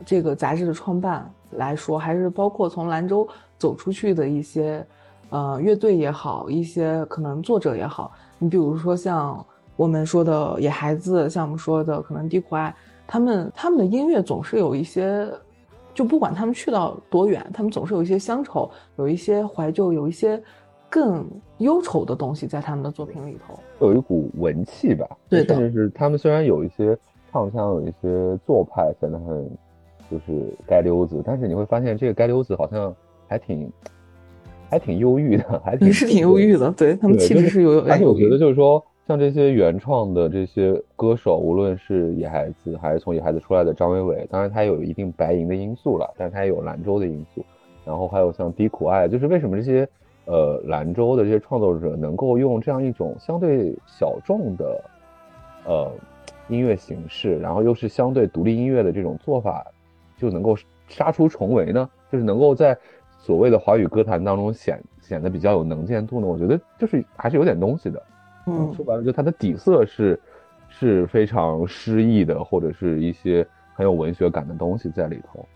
[0.04, 3.26] 这个杂志的创办来说，还是包括从兰州
[3.56, 4.84] 走出去的一些
[5.30, 12.74] 呃乐队也好，一些可能作者也好，你比如说像我们说的野孩子，像我们说的可能低苦爱。
[13.06, 15.28] 他们他们的音乐总是有一些，
[15.92, 20.42] 就不管他们去到多远，他们总是有一些乡愁，有一些怀旧，有一些
[20.94, 21.28] 更
[21.58, 25.04] 忧愁的东西在他们的作品里头，有一股文气吧。
[25.28, 26.96] 对的，甚至是他们虽然有一些
[27.32, 29.50] 唱腔，有一些做派显得很
[30.08, 32.94] 就是街溜子，但是你会发现这个街溜子好像
[33.26, 33.68] 还挺
[34.70, 36.70] 还挺忧郁的，还挺是挺忧郁的。
[36.70, 38.80] 对他们气质是有，而且我觉得就是说。
[39.06, 47.44] 像这些原创的这些歌手，无论是野孩子还是从野孩子出来的张伟伟，当然他有一定白银的因素了，但是他也有兰州的因素。
[47.84, 49.86] 然后还有像低苦爱，就是为什么这些
[50.26, 54.84] 呃兰州的这些创作者能够用这样一种相对小众的
[55.64, 55.92] 呃
[56.48, 59.64] 音乐形式，然后又是相对独立音乐的这种做法，
[60.16, 60.56] 就能够
[60.88, 61.88] 杀出重围呢？
[62.10, 62.76] 就是能够在
[63.18, 66.26] 所谓的华语歌坛当中显显得比较有能见度呢？
[66.26, 68.02] 我觉得就是还是有点东西的。
[68.46, 70.20] 嗯，说白了，就它的底色是
[70.68, 75.46] 是非常诗意的，或者是一些很有文学感的东西在里头。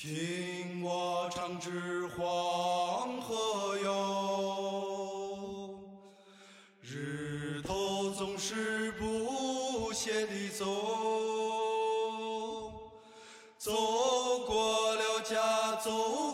[0.00, 3.90] 听我唱支黄河谣，
[6.80, 10.64] 日头总是不懈地走，
[13.58, 13.72] 走
[14.46, 16.27] 过了家走。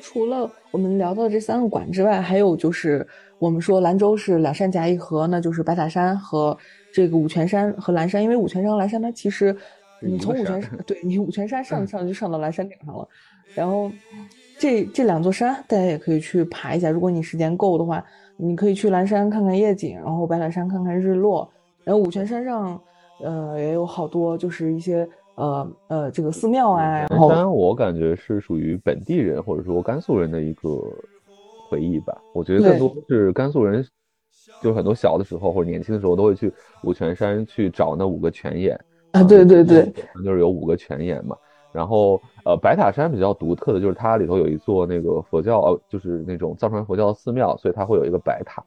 [0.00, 3.06] 除了我们聊到这三个馆之外，还有就是
[3.38, 6.56] 我们说兰州是两山夹一河，那就是白塔山和
[6.92, 8.22] 这个五泉山和蓝山。
[8.22, 9.56] 因为五泉山和蓝山它其实
[10.02, 13.06] 你从五泉 山对你五泉山上上就上到蓝山顶上了。
[13.54, 13.90] 然后
[14.58, 18.04] 这这两座山大家也可以去爬一下，如果你时间够的话，
[18.36, 21.48] 你可以去蓝山看看夜景，然后白塔山看看日落。
[21.84, 22.80] 然后五泉山上
[23.22, 25.08] 呃也有好多就是一些。
[25.40, 30.78] 呃呃，这个寺庙啊，然后山我感觉是属于本地人或者说甘肃人的一个
[31.70, 32.20] 回忆吧。
[32.34, 33.82] 我觉得更多是甘肃人，
[34.62, 38.78] 就是很多小的时候或者年轻的时候都会去五泉山去找那五个泉眼
[39.12, 39.90] 啊，对对对，
[40.22, 41.34] 就是有五个泉眼嘛。
[41.72, 48.62] 然后呃，白塔山比较独特的就是它里头有一座那个佛教，呃就是那种藏传佛教的寺庙，所以它会有一个白塔。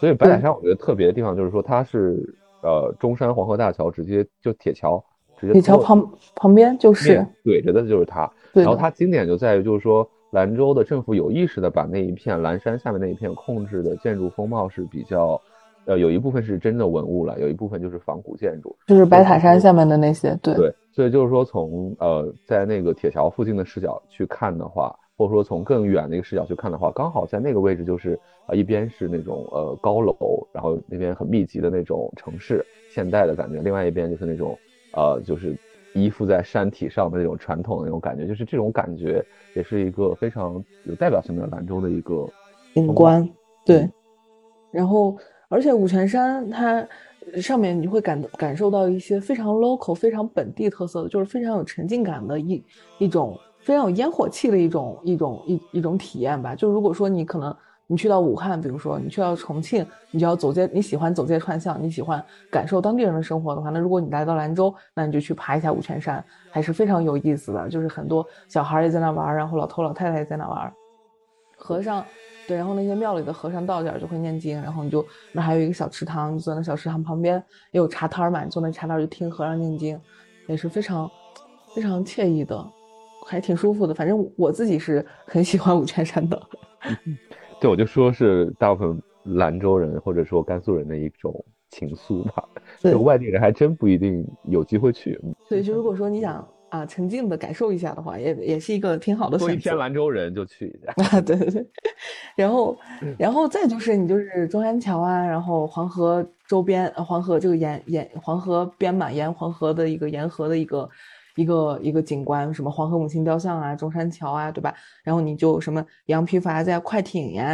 [0.00, 2.18] 所以白塔山我觉得特别的地方就是说它是
[2.62, 5.02] 呃中山黄河大桥直接就铁桥。
[5.40, 15.40] 铁桥旁旁边就是怼着的就是它，然后它经典就在于就是说兰州的政府有意识的把那一片蓝山下面那一片控制的建筑风貌是比较，
[15.84, 30.16] 呃，有一部分是真的文物了，有一部分就是仿古建筑，就是白塔山下面的那些，对对，所以就是说从呃在那个铁桥附近的视角去看的话，或者说从更远的一个视角去看的话，刚好在那个位置就是啊一边是那种呃高楼，
[30.52, 34.58] 然后那边很密集的那种城市现代的感觉，另外一边就是那种。
[34.96, 35.56] 呃，就是
[35.94, 39.24] 依附在山体上的那种传统的那种感觉，就是这种感觉，
[39.54, 42.28] 也是一个非常有代表性的兰州的一个
[42.74, 43.28] 景观。
[43.64, 43.88] 对，
[44.70, 45.16] 然后
[45.48, 46.86] 而且五泉山它
[47.40, 52.64] 上面你会感感受到一些非常 local、非常本地特色的，就是非常有沉浸感的一
[52.98, 56.54] 一种非常有烟火气的一种一种一一种体验吧。
[56.54, 57.54] 就如果说你可能。
[57.86, 67.68] 你去到武汉，比如说你去到重庆，你就要走街，你喜欢走街串巷，你喜欢感受当地人的生活的话，那如果你来到兰州，那你就去爬一下五泉山，还是非常有意思的。
[67.68, 70.72] 就是很多小孩也在那玩，然后老头老太太也在那玩。
[71.56, 72.04] 和尚，
[72.48, 77.36] 对，然后那些庙里的和尚到点就会念经，然后你就那还有一个小池塘，你坐在小池塘旁边
[77.70, 80.00] 也有茶摊嘛，你坐那茶摊就听和尚念经，
[80.48, 81.10] 也是非常
[81.74, 82.66] 非常惬意的，
[83.26, 83.94] 还挺舒服的。
[83.94, 86.42] 反正我自己是很喜欢五泉山的。
[87.64, 89.02] 对，我就说是大部分
[89.36, 92.46] 兰州人或者说甘肃人的一种情愫吧，
[92.82, 95.18] 就外地人还真不一定有机会去。
[95.48, 96.46] 所以，就如果说你想。
[96.70, 99.52] 啊，沉浸的感受一下的话，也也是一个挺好的选择。
[99.52, 101.64] 做一天兰州人就去一下啊，对对对。
[102.34, 102.76] 然后，
[103.16, 110.90] 然后再就是你就是中山桥啊，然后黄河周边，黄河这个沿沿黄河边嘛，沿黄河的一个沿河的一个
[111.36, 114.74] 一个一个景观，什么黄河母亲雕像啊，中山桥啊，对吧？
[115.02, 117.44] 然后你就什么羊皮筏子、快艇呀，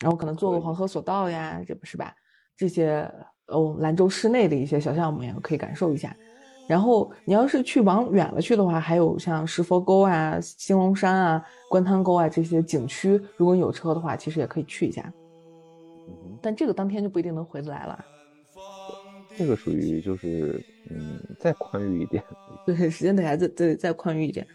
[0.00, 2.14] 然后可能坐个黄河索道呀，这不是吧？
[2.56, 3.10] 这些
[3.46, 6.16] 哦，兰州市内的一些小项目也可以感受一下。
[6.68, 15.12] 然后你要是去往远了去的话，还有像石佛沟啊、兴隆山啊、观滩沟啊这些景区，如果你有车的话，其实也可以去一下。
[16.40, 18.04] 但这个当天就不一定能回得来了。
[19.36, 22.22] 这个属于就是嗯，再宽裕一点。
[22.66, 24.46] 对，时间得还再再再宽裕一点。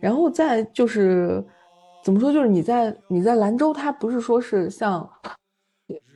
[0.00, 1.44] 然后再就是
[2.04, 5.08] 怎么说，就是你在你在兰州，它不是说是像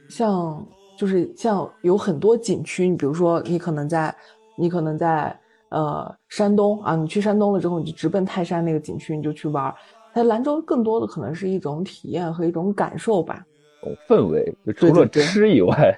[0.09, 0.67] 像
[0.99, 4.15] 就是像有很多景区，你比如说你可能在。
[4.59, 5.39] 你可能在
[5.69, 9.71] 呃山东啊，你去山东了之后，你就直奔泰山那个景区，你就去玩。
[10.15, 13.45] 在兰州更多的可能是一种体验和一种感受吧，
[13.83, 14.51] 种氛围。
[14.65, 15.95] 就除了吃以外，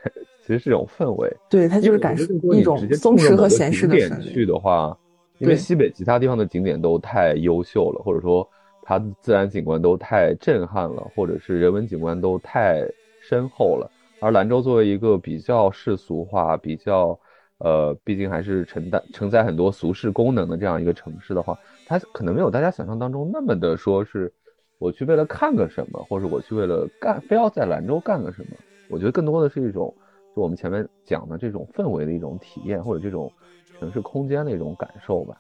[0.49, 1.31] 其实是一种氛围。
[1.51, 2.25] 对，它就是感受
[2.55, 4.97] 一种松弛和闲适的点去的话，
[5.37, 8.49] 因为西北其他地方的景点都太优秀了，或者说
[8.83, 12.83] 它的自然景观都太震撼了，或者是人文景观都太
[13.21, 13.89] 深厚了。
[14.21, 17.17] 而兰州作为一个比较世俗化、比较。
[17.61, 24.33] 呃，毕竟还是承担承载很多俗世功能的这样一个城市的话，它可能没有大家想象当中那么的说是
[24.79, 28.51] 我去为了看个什么，或者我去为了干非要在兰州干个什么。
[28.89, 29.93] 我觉得更多的是一种，
[30.35, 33.31] 就我们前面讲的这种氛围的一种体验，或者这种
[33.79, 35.37] 城市空间的一种感受吧。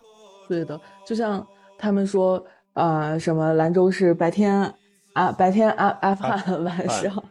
[0.49, 4.73] 对的，就像他们说啊，什么兰州是白天
[5.13, 7.25] 啊，白天阿阿富汗，晚上。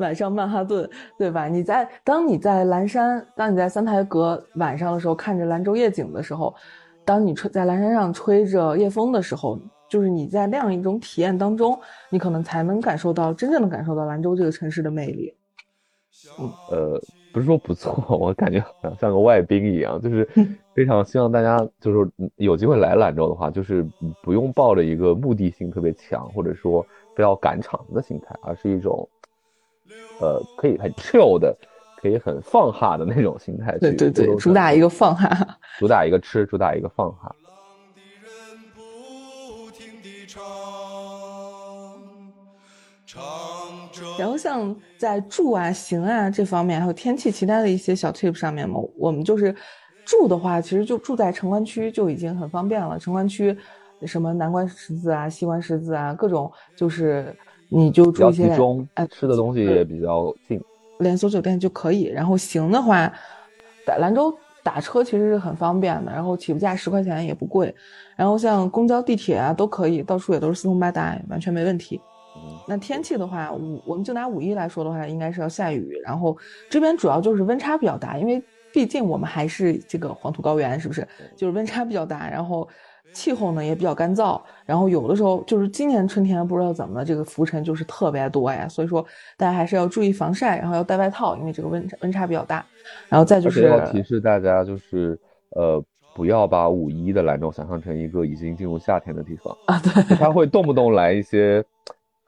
[0.00, 1.46] 晚上曼哈顿，对吧？
[1.46, 6.52] 你在当你在蓝山，当你在三台阁晚上的时候，看着兰州夜景的时候，
[7.04, 9.56] 当你吹在蓝山上吹着夜风的时候，
[9.88, 11.78] 就是你在那样一种体验当中，
[12.08, 15.32] 你可能才能感受到真正的感受到兰州这个城市的魅力。
[16.38, 17.00] 嗯，呃，
[17.32, 20.28] 不是说不错， 我感觉好像像个外宾一样，就是
[20.74, 23.86] 非常希望大家就是有机会来兰州的话，就是
[24.20, 29.08] 不用抱着一个目的性特别强，或者说非要赶场的心态，而是一种。
[30.20, 31.56] 呃，可以很 chill 的，
[31.96, 37.34] 可以很放哈的那种心态去，对对对，主打一个放哈，主打一个吃，主打一个放哈。
[44.20, 49.54] 然后像在住啊、行啊这方面，还有天气其他的一些小 tip 上面嘛，我们就是
[50.04, 52.98] 住的话，其实就住在城关区就已经很方便了。
[52.98, 53.56] 城关区
[54.06, 57.34] 什么南关十字啊、西关十字啊，各种就是。
[57.72, 58.52] 你就住一些，
[58.94, 60.60] 哎，吃的东西也比较近，
[60.98, 62.06] 连锁酒店就可以。
[62.06, 63.08] 然后行的话，
[63.86, 67.72] 在兰州打车其实是很方便的，然后起步价十块钱也不贵。
[68.16, 72.00] 然后像公交、地铁啊都可以，到处也都是四通八达，完全没问题。
[72.66, 76.00] 那天气的话，五我们就拿五一来说的话，应该是要下雨。
[76.04, 76.36] 然后
[76.68, 81.06] 这边主要就是温差比较大，因为毕竟我们还是这个黄土高原，是不是？
[81.36, 82.68] 就是温差比较大，然后。
[83.12, 89.04] 气候呢也比较干燥，然后有的时候就是今年春天不知道怎么了，这个浮尘就是特别多呀，所以说
[89.36, 92.64] 大家还是要注意防晒，然后要带外套，因为这个温温差比较大。
[93.08, 95.18] 然后再就是要提示大家，就是
[95.56, 95.84] 呃
[96.14, 101.64] 不要把五一的兰州想象成一个已经进入夏天的地方啊，对，它会动不动来一些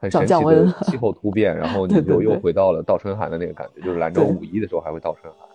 [0.02, 5.48] 很神奇的 气候突变，然后 你就又回到了倒春寒的那个感觉，就是兰州五一的时候还会倒春寒，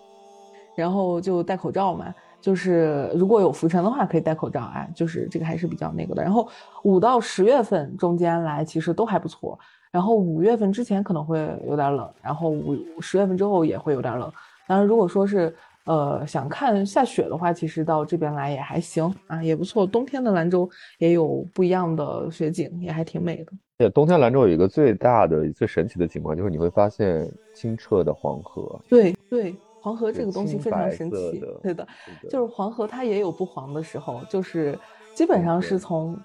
[0.74, 2.06] 然后就戴口罩嘛。
[2.40, 4.88] 就是如果有浮尘的话，可以戴口罩啊。
[4.94, 6.22] 就是这个还是比较那个的。
[6.22, 6.48] 然后
[6.84, 9.58] 五到十月份中间来，其实都还不错。
[9.90, 14.32] 然后五月份之前可能会有点冷，然后五十月份之后也会有点冷。
[14.68, 15.52] 当然，如果说是
[15.88, 19.84] 呃想看下雪的话，其实到这边来也还行啊，也不错。
[19.84, 23.52] 冬天的兰州也有不一样的雪景，也还挺美的。
[23.76, 28.80] 对，冬天兰州有一个最大的、最神奇的景观，就是你会发现清澈的黄河。
[28.88, 29.56] 对对。
[29.80, 31.86] 黄河这个东西非常神奇，对的，
[32.28, 34.76] 就是黄河它也有不黄的时候，就是
[35.14, 36.18] 基本上是从，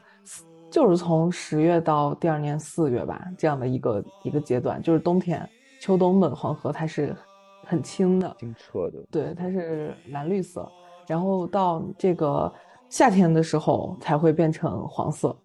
[0.71, 5.47] 就是从十月到第二年四月吧，这样的一个一个阶段，就是冬天、
[5.79, 7.15] 秋冬的黄河它是
[7.65, 10.69] 很清的、清澈的，对，它是蓝绿色，
[11.07, 12.51] 然后到这个
[12.89, 15.35] 夏天的时候才会变成黄色。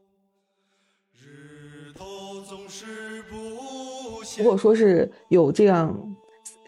[4.39, 5.97] 如果说是有这样，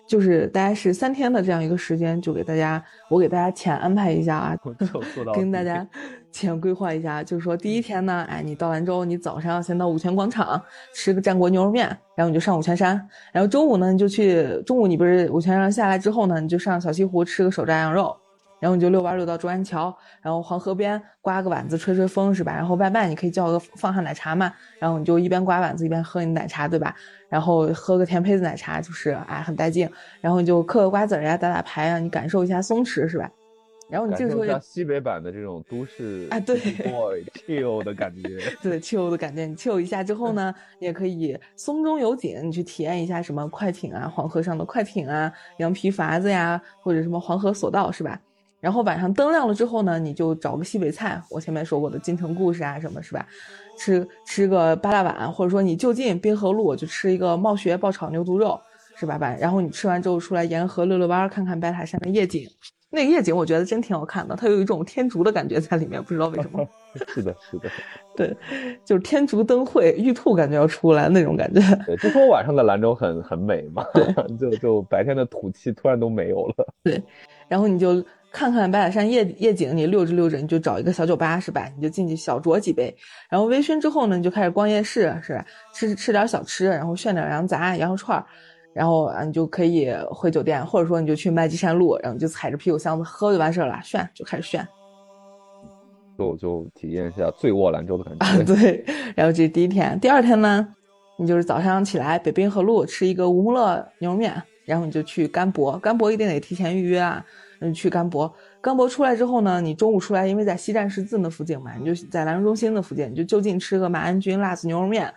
[0.06, 4.56] 就是大家是三天的这样一个时间，就给大家，我给大家浅安排一下啊，
[5.34, 5.88] 跟大家
[6.32, 10.60] 浅规划一下，就是说第一天呢，哎，你到兰州，你早上先到五泉广场
[10.94, 18.16] 吃个战国牛肉面，然后你就上五泉山，然后中午呢，你就去中午你不是五泉山下来之后呢，你就上小西湖吃个手抓羊肉。
[18.60, 22.54] 然后你就遛弯遛到中安桥，然后黄河边刮个碗子吹吹风是吧？
[22.54, 26.94] 然后外卖你可以叫个放下奶茶嘛，然后你就一边刮碗子一边喝你奶茶对吧？
[27.30, 29.88] 然后喝个甜胚子奶茶就是哎很带劲，
[30.20, 33.30] 然后你就嗑个瓜子呀打打牌啊，你感受一下松弛是吧？
[33.90, 48.20] 然后你这个时候像西北版的这种都市啊对，boy chill 的感觉， 对 chill 的感觉，你 chill 一下之后呢， 你也可以松中有景，你去体验一下什么快艇啊，黄河上的快艇啊，羊皮筏子呀，或者什么黄河索道是吧？
[48.60, 53.26] 然后晚上灯亮了之后呢，你就找个西北菜，我前面说过的京城故事啊什么，是吧？
[53.78, 58.60] 吃吃个八大碗，或者说你就近滨河路就吃一个冒雪爆炒牛肚肉，
[58.96, 59.16] 是吧？
[59.16, 62.46] 吧，然后你吃完之后出来沿河溜溜弯，看看白塔山的夜景。
[62.90, 66.66] 那个夜景我觉得真挺好看的，它有一种天竺的感觉在里面，不知道为什么。
[67.08, 67.70] 是的，是的。
[68.16, 68.36] 对，
[68.84, 71.60] 就是天竺灯会，玉兔感觉要出来那种感觉。
[71.86, 73.84] 对，就说晚上的兰州很很美嘛。
[73.94, 74.04] 对，
[74.36, 76.66] 就就白天的土气突然都没有了。
[76.82, 77.02] 对，
[77.48, 78.04] 然后你就。
[78.32, 81.68] 看看白塔山夜夜景，你溜着溜着，你就找一个小酒吧，是吧？
[81.74, 82.96] 你就进去小酌几杯，
[83.28, 85.44] 然后微醺之后呢，你就开始逛夜市，是吧？
[85.74, 88.24] 吃吃点小吃，然后炫点羊杂、羊肉串
[88.72, 94.66] 然后啊，你就可以回酒店，或者说你就去麦积山路，然后就踩着啤酒箱子喝就完事儿了，炫就开始炫，
[96.18, 98.24] 就就体验一下醉卧兰州的感觉。
[98.24, 98.84] 啊， 对。
[99.16, 100.66] 然后这是第一天，第二天呢，
[101.18, 107.24] 你就是早上起来北滨河路吃一个吴木乐牛肉面，然后你就去甘博，甘博一定得提前预约啊。
[107.62, 108.32] 嗯，去甘博，
[108.62, 115.12] 甘博出来之后呢，你中午出来，因为在西站十字那附近嘛，你就在兰州中心那附近，你就就近吃个马鞍军辣子牛肉面，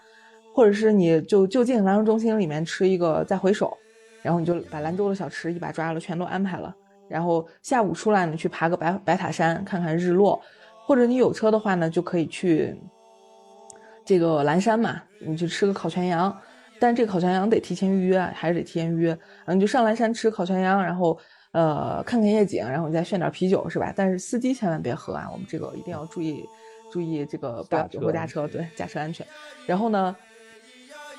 [0.54, 3.76] 或者是你就就近兰州中心里面吃一个再回首，
[4.22, 6.74] 然后你就把兰州的小吃一把抓了，全都安排了。
[7.10, 10.42] 然后下午出来呢，去爬个白白塔山，看看日落，
[10.86, 12.76] 或者你有车的话呢，就可以去
[14.06, 16.36] 这个蓝山嘛，你去吃个烤全羊，
[16.80, 19.10] 但这个烤全羊得提前预约，还是得提前预约。
[19.10, 21.18] 然后你就上蓝山吃烤全羊，然后。
[21.54, 23.94] 呃，看看夜景，然后你再炫点啤酒，是吧？
[23.96, 26.44] 但是司机千万别喝啊，我们这个一定要注意，
[26.92, 29.24] 注意这个不要酒后驾车，对，驾车安全。
[29.68, 30.16] 然后呢，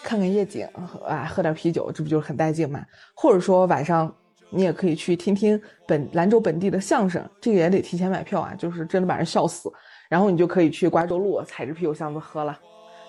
[0.04, 0.68] 看看夜景，
[1.06, 2.84] 啊，喝点啤酒，这不就是很带劲嘛？
[3.14, 4.14] 或者说晚上
[4.50, 9.72] 你也可以去听听本兰州本地的相声，这个也得提前买票啊，就是真的把人笑死。
[10.08, 12.56] 然后你就可以去瓜州路踩着啤酒箱子喝了，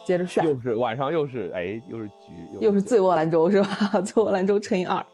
[0.07, 0.43] 接着炫。
[0.45, 2.13] 又是晚上，又是哎，又是局，
[2.61, 3.67] 又是醉卧兰州，是吧？
[4.01, 5.05] 醉卧兰州乘以二。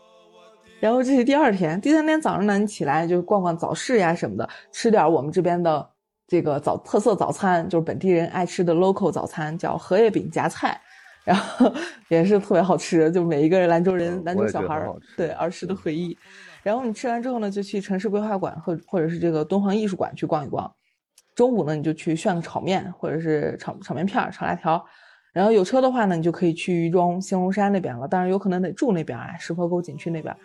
[0.80, 5.90] 然后这是第二天，第三天早上呢，你起来就逛逛早市呀什么的，吃点我们这边的
[6.28, 10.80] 这个早特色早餐，就是本地人爱吃的 local 早餐，叫荷叶饼夹菜，
[11.24, 11.72] 然后
[12.10, 16.18] 也是特别好吃，就每一个兰州人、兰州小孩儿对儿时的回忆。
[16.64, 20.72] 然后你吃完之后呢，就去城市规划馆或或者是这个敦煌艺术馆去逛一逛。
[21.34, 24.84] 中午呢，你就去炫个炒面，或者是炒炒面片、炒辣条。
[25.34, 30.36] 然后有车的话呢，你就可以去渝中兴隆山那边了，当然有可能得住那边啊，石坡沟景区那边。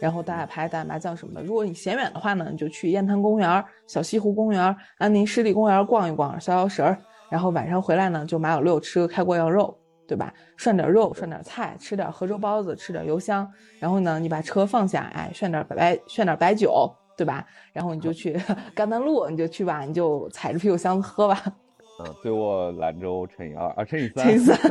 [0.00, 1.42] 然后打打牌、打打麻将什么的。
[1.42, 6.98] 如果你嫌远的话呢，你就去雁潭公园、小西湖公园、安宁湿地公园逛一逛、消消食儿。
[7.30, 9.74] 然后晚上回来呢，就马小六吃个开锅羊肉，
[10.06, 10.32] 对吧？
[10.56, 13.50] 涮点肉，涮点菜，吃点河州包子，吃点油香。
[13.78, 17.46] 然后呢，你把车放下，哎，炫点白，炫点白酒，对吧？
[17.72, 18.38] 然后你就去
[18.74, 21.42] 甘南路，你就去吧，你就踩着啤酒箱子喝吧。
[22.00, 24.24] 嗯，醉卧兰州乘以二啊，乘以三。
[24.24, 24.58] 乘以三。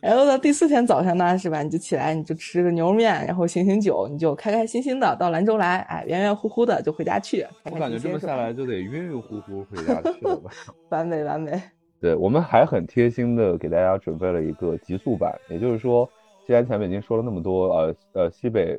[0.00, 1.62] 然后到第四天早上呢，是吧？
[1.62, 7.46] 你就起来，你就吃个牛肉面，然后醒醒酒，你就开开心心的到兰州来，哎，圆圆乎乎的就回家去。
[7.64, 10.50] 我感觉这么下来就得晕晕乎乎回家去了吧？
[10.90, 11.52] 完美，完美。
[12.00, 16.08] 对我们还很贴心的给大家准备了一个极速版，也就是说，
[16.46, 18.78] 既然前面已经说了那么多，呃呃，西北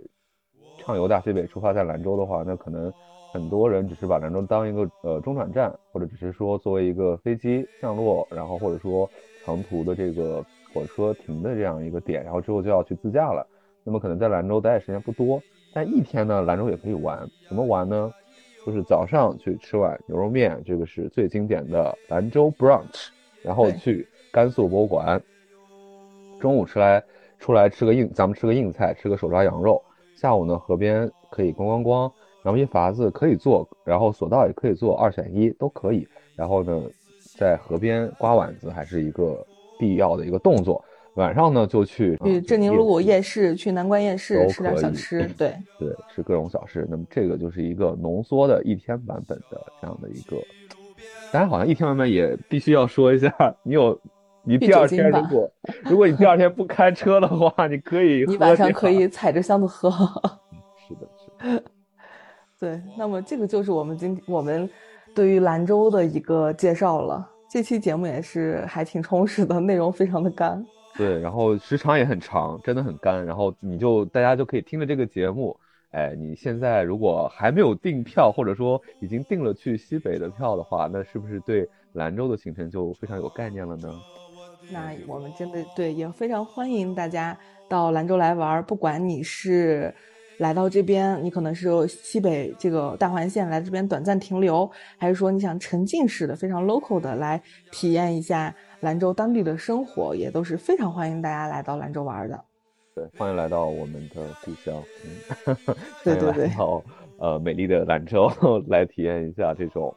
[0.80, 2.92] 畅游大西北，出发在兰州的话，那可能
[3.34, 9.10] 很多人只是把兰州当一个呃中转站，或者只是说作为一个飞机降落，然后或者说
[9.46, 10.44] 长途的这个。
[10.74, 13.48] 火车停的这样一个点，然后之后就要去自驾了。
[13.86, 15.42] 那么可能在兰州待的时间不多，
[15.74, 17.26] 但一天呢，兰州也可以玩。
[17.48, 18.12] 怎么玩呢？
[18.66, 23.08] 就是早上去吃碗牛肉面，这个是最经典的兰州 brunch，
[23.42, 25.22] 然后去甘肃博物馆。
[26.40, 27.04] 中午吃来
[27.40, 29.82] 出来吃个硬，咱们吃个硬菜，吃个手抓羊肉。
[30.16, 32.12] 下午呢，河边可以咣咣咣，
[32.46, 36.08] 羊皮筏子可以坐，然后索道也可以坐，二选一都可以。
[36.36, 36.82] 然后呢，
[37.38, 39.46] 在河边刮碗子还是一个。
[39.78, 40.82] 必要的一个动作，
[41.16, 46.86] 晚上呢就去去镇宁路夜市，去南关夜市吃点小吃，对对，吃各种小吃。
[46.90, 50.36] 那么这个就是一个浓缩的一天版本的这样的一个，
[51.32, 53.34] 大家好像一天版本也必须要说一下，
[53.64, 53.98] 你有
[54.44, 55.52] 你第二天如果
[55.86, 59.90] 如果你第二天不开车的话，你可以你晚上可以踩着箱子喝。
[60.88, 61.64] 是的，是的，
[62.60, 64.70] 对，那么这个就是我们今我们
[65.16, 67.26] 对于兰州的一个介绍了。
[67.50, 70.62] 这期节目也是还挺充实的，内容非常的干。
[70.98, 73.26] 对，然后时长也很长，真的很干。
[73.26, 75.58] 然后你就大家就可以听着这个节目，
[75.92, 83.94] 哎，你现在如果还没有订票，或者说已经订了去西北的票的话，那是不是对兰州的行程就非常有概念了呢？
[84.72, 87.38] 那我们真的对也非常欢迎大家
[87.70, 89.94] 到兰州来玩，不管你是
[90.40, 97.42] 来到这边，你可能是西北这个大环线来这边短暂停留，还是说你想沉浸式的、非常 local 的来
[97.72, 98.56] 体验一下
[98.86, 102.40] 兰州当地的生活，也都是非常欢迎大家来到兰州玩的。
[102.94, 104.76] 对，欢迎来到我们的故乡，
[105.48, 105.58] 嗯，
[106.04, 106.84] 对对对来到
[107.18, 108.32] 呃美丽的兰州，
[108.70, 109.92] 来体验一下这种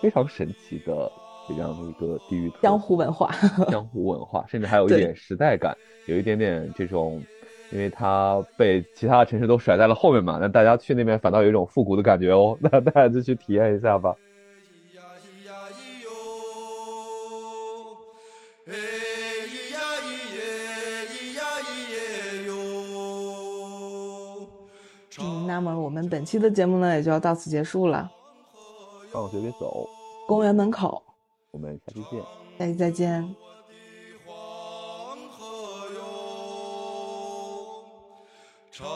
[0.00, 1.12] 非常神奇的
[1.46, 3.30] 这样的一个地域江湖文化，
[3.68, 5.76] 江湖文化，甚至还有一点时代感，
[6.06, 7.22] 有一点点这种，
[7.70, 14.16] 因为它被其他的城市都甩在了后面嘛，那大家去那边反倒有一种复古的感觉哦，那大家就去体验一下吧。
[25.20, 28.10] 嗯，那么我们本期的节目呢也就要到此结束了。
[29.10, 29.88] 放学别走，
[30.26, 31.02] 公园门口，
[31.52, 32.22] 我们下期见。
[32.58, 33.22] 下期再见。
[34.26, 35.44] 黄河
[35.94, 36.02] 哟，
[38.70, 38.86] 长